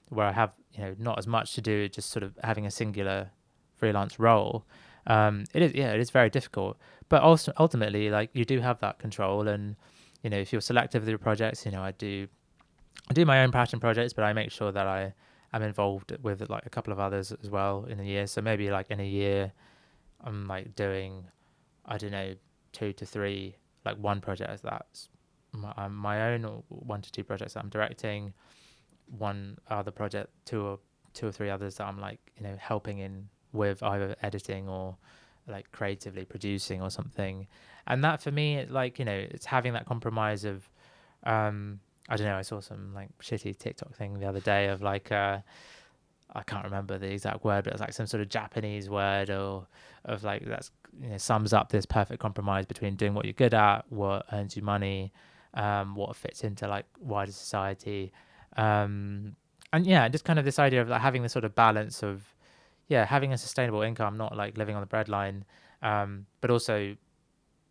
[0.09, 2.71] where I have you know not as much to do just sort of having a
[2.71, 3.31] singular
[3.73, 4.65] freelance role
[5.07, 6.77] um it is yeah it is very difficult.
[7.09, 9.75] But also ultimately like you do have that control and
[10.23, 12.27] you know if you're selective with your projects you know I do
[13.09, 15.13] I do my own passion projects but I make sure that I
[15.53, 18.27] am involved with like a couple of others as well in a year.
[18.27, 19.51] So maybe like in a year
[20.23, 21.25] I'm like doing
[21.85, 22.33] I don't know
[22.71, 25.09] two to three like one project that's
[25.53, 28.33] my, um, my own one to two projects that I'm directing
[29.17, 30.79] one other project two or
[31.13, 34.97] two or three others that I'm like you know helping in with either editing or
[35.47, 37.47] like creatively producing or something.
[37.87, 40.69] And that for me it, like you know it's having that compromise of
[41.23, 41.79] um
[42.09, 45.11] I don't know I saw some like shitty TikTok thing the other day of like
[45.11, 45.39] uh
[46.33, 49.67] I can't remember the exact word but it's like some sort of Japanese word or
[50.05, 53.53] of like that's you know sums up this perfect compromise between doing what you're good
[53.53, 55.13] at what earns you money
[55.53, 58.11] um what fits into like wider society.
[58.57, 59.35] Um
[59.73, 62.34] and yeah just kind of this idea of like having this sort of balance of
[62.87, 65.41] yeah having a sustainable income not like living on the breadline
[65.81, 66.95] um but also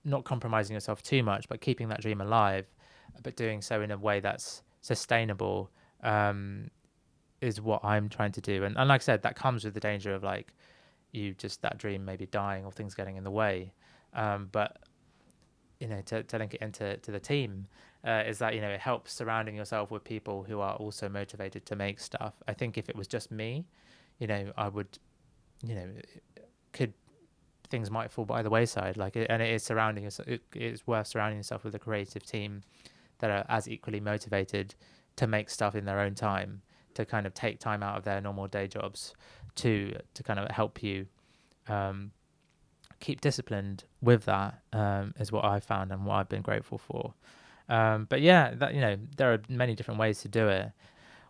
[0.05, 2.67] not compromising yourself too much but keeping that dream alive
[3.23, 5.71] but doing so in a way that's sustainable
[6.03, 6.71] um
[7.41, 8.65] is what i'm trying to do.
[8.65, 10.55] And, and like i said that comes with the danger of like
[11.13, 13.73] you just that dream maybe dying or things getting in the way.
[14.15, 14.79] Um but
[15.81, 17.67] you know to, to link it into to the team
[18.07, 21.67] uh, is that you know it helps surrounding yourself with people who are also motivated
[21.67, 22.35] to make stuff.
[22.49, 23.67] I think if it was just me
[24.19, 24.99] you know i would
[25.67, 25.89] you know
[26.73, 26.93] could
[27.69, 31.07] things might fall by the wayside like and it is surrounding us it is worth
[31.07, 32.63] surrounding yourself with a creative team
[33.19, 34.75] that are as equally motivated
[35.17, 36.63] to make stuff in their own time
[36.95, 39.15] to kind of take time out of their normal day jobs
[39.55, 41.07] to to kind of help you
[41.69, 42.11] um,
[43.01, 47.15] keep disciplined with that um, is what I found and what I've been grateful for.
[47.69, 50.73] Um, but yeah, that you know there are many different ways to do it.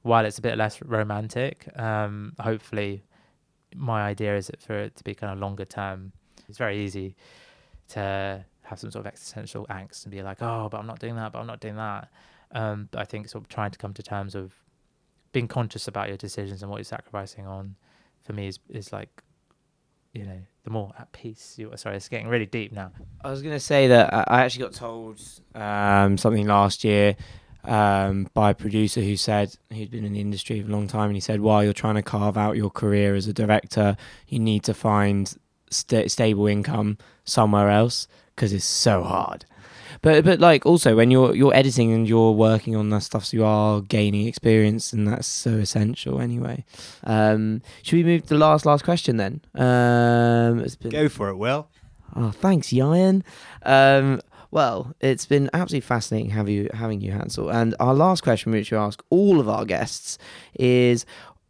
[0.02, 3.04] While it's a bit less romantic, um, hopefully,
[3.74, 6.12] my idea is that for it to be kind of longer term.
[6.48, 7.16] It's very easy
[7.88, 11.16] to have some sort of existential angst and be like, oh, but I'm not doing
[11.16, 12.08] that, but I'm not doing that.
[12.52, 14.52] Um, but I think sort of trying to come to terms of
[15.32, 17.76] being conscious about your decisions and what you're sacrificing on,
[18.22, 19.22] for me is is like,
[20.12, 21.76] you know, the more at peace you are.
[21.76, 22.92] Sorry, it's getting really deep now.
[23.22, 25.20] I was going to say that I I actually got told
[25.54, 27.16] um, something last year
[27.64, 31.06] um, by a producer who said he'd been in the industry for a long time,
[31.06, 33.96] and he said, while you're trying to carve out your career as a director,
[34.28, 35.36] you need to find
[35.70, 39.44] sta stable income somewhere else because it's so hard.
[40.02, 43.36] But but like also when you're you're editing and you're working on that stuff, so
[43.38, 46.64] you are gaining experience, and that's so essential anyway.
[47.04, 49.40] Um, should we move to the last last question then?
[49.54, 51.68] Um, been, Go for it, Will.
[52.14, 53.24] Oh, thanks, Ryan.
[53.62, 54.20] Um,
[54.54, 57.50] well, it's been absolutely fascinating have you having you, Hansel.
[57.50, 60.16] And our last question, which we ask all of our guests,
[60.54, 61.04] is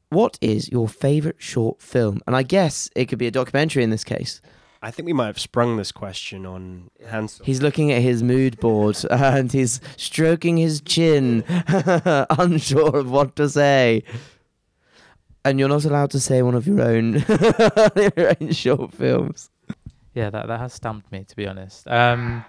[0.08, 2.22] what is your favourite short film?
[2.26, 4.40] And I guess it could be a documentary in this case.
[4.80, 7.44] I think we might have sprung this question on Hansel.
[7.44, 11.44] He's looking at his mood board and he's stroking his chin,
[12.30, 14.02] unsure of what to say.
[15.44, 17.12] And you're not allowed to say one of your own,
[17.96, 19.50] your own short films.
[20.14, 21.86] Yeah, that that has stumped me to be honest.
[21.86, 22.46] Um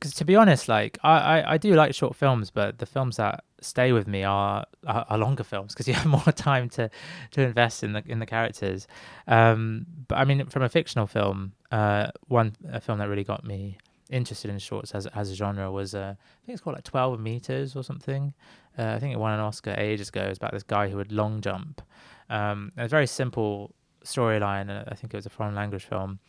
[0.00, 3.16] 'cause to be honest, like I, I, I do like short films, but the films
[3.16, 6.90] that stay with me are are, are longer films because you have more time to
[7.32, 8.86] to invest in the in the characters.
[9.26, 13.44] Um, but I mean, from a fictional film, uh, one a film that really got
[13.44, 13.78] me
[14.10, 17.18] interested in shorts as as a genre was uh, I think it's called like Twelve
[17.20, 18.32] Meters or something.
[18.78, 20.22] Uh, I think it won an Oscar ages ago.
[20.22, 21.82] It was about this guy who would long jump.
[22.30, 24.70] Um, a very simple storyline.
[24.90, 26.20] I think it was a foreign language film,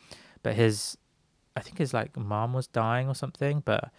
[0.44, 0.98] but his
[1.60, 3.92] I think his like mom was dying or something, but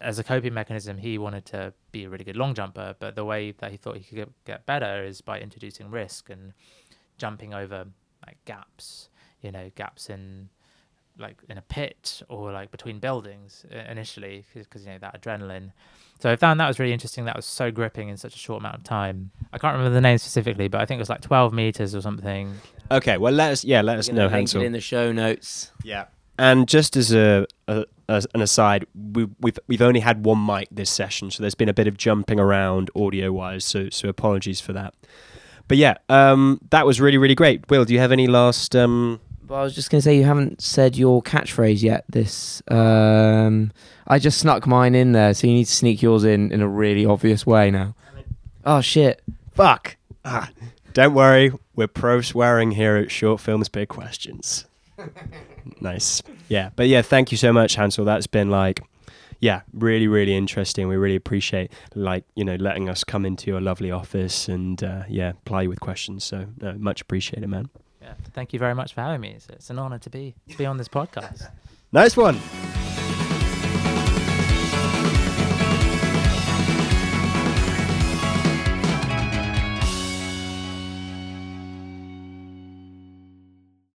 [0.00, 2.94] as a coping mechanism, he wanted to be a really good long jumper.
[2.98, 6.30] But the way that he thought he could get, get better is by introducing risk
[6.30, 6.52] and
[7.18, 7.86] jumping over
[8.26, 9.08] like gaps,
[9.42, 10.48] you know, gaps in
[11.18, 15.72] like in a pit or like between buildings uh, initially because you know that adrenaline.
[16.18, 17.24] So I found that was really interesting.
[17.24, 19.30] That was so gripping in such a short amount of time.
[19.52, 22.00] I can't remember the name specifically, but I think it was like 12 meters or
[22.00, 22.54] something.
[22.90, 24.62] Okay, well let us yeah let us We're know link Hansel.
[24.62, 25.72] it in the show notes.
[25.82, 26.06] Yeah.
[26.40, 30.68] And just as a, a as an aside, we, we've we've only had one mic
[30.70, 33.62] this session, so there's been a bit of jumping around audio wise.
[33.62, 34.94] So so apologies for that.
[35.68, 37.68] But yeah, um, that was really really great.
[37.68, 38.74] Will, do you have any last?
[38.74, 42.06] Um, But I was just gonna say you haven't said your catchphrase yet.
[42.08, 43.70] This um,
[44.06, 46.68] I just snuck mine in there, so you need to sneak yours in in a
[46.68, 47.94] really obvious way now.
[48.64, 49.20] Oh shit!
[49.52, 49.98] fuck.
[50.24, 50.48] Ah,
[50.94, 54.64] don't worry, we're pro swearing here at Short Films Big Questions.
[55.80, 56.22] nice.
[56.48, 58.04] Yeah, but yeah, thank you so much, Hansel.
[58.04, 58.82] That's been like,
[59.40, 60.88] yeah, really, really interesting.
[60.88, 65.04] We really appreciate like you know letting us come into your lovely office and uh,
[65.08, 66.24] yeah, ply you with questions.
[66.24, 67.70] So no, much appreciated, man.
[68.02, 69.30] Yeah, thank you very much for having me.
[69.30, 71.48] It's, it's an honor to be to be on this podcast.
[71.92, 72.38] Nice one.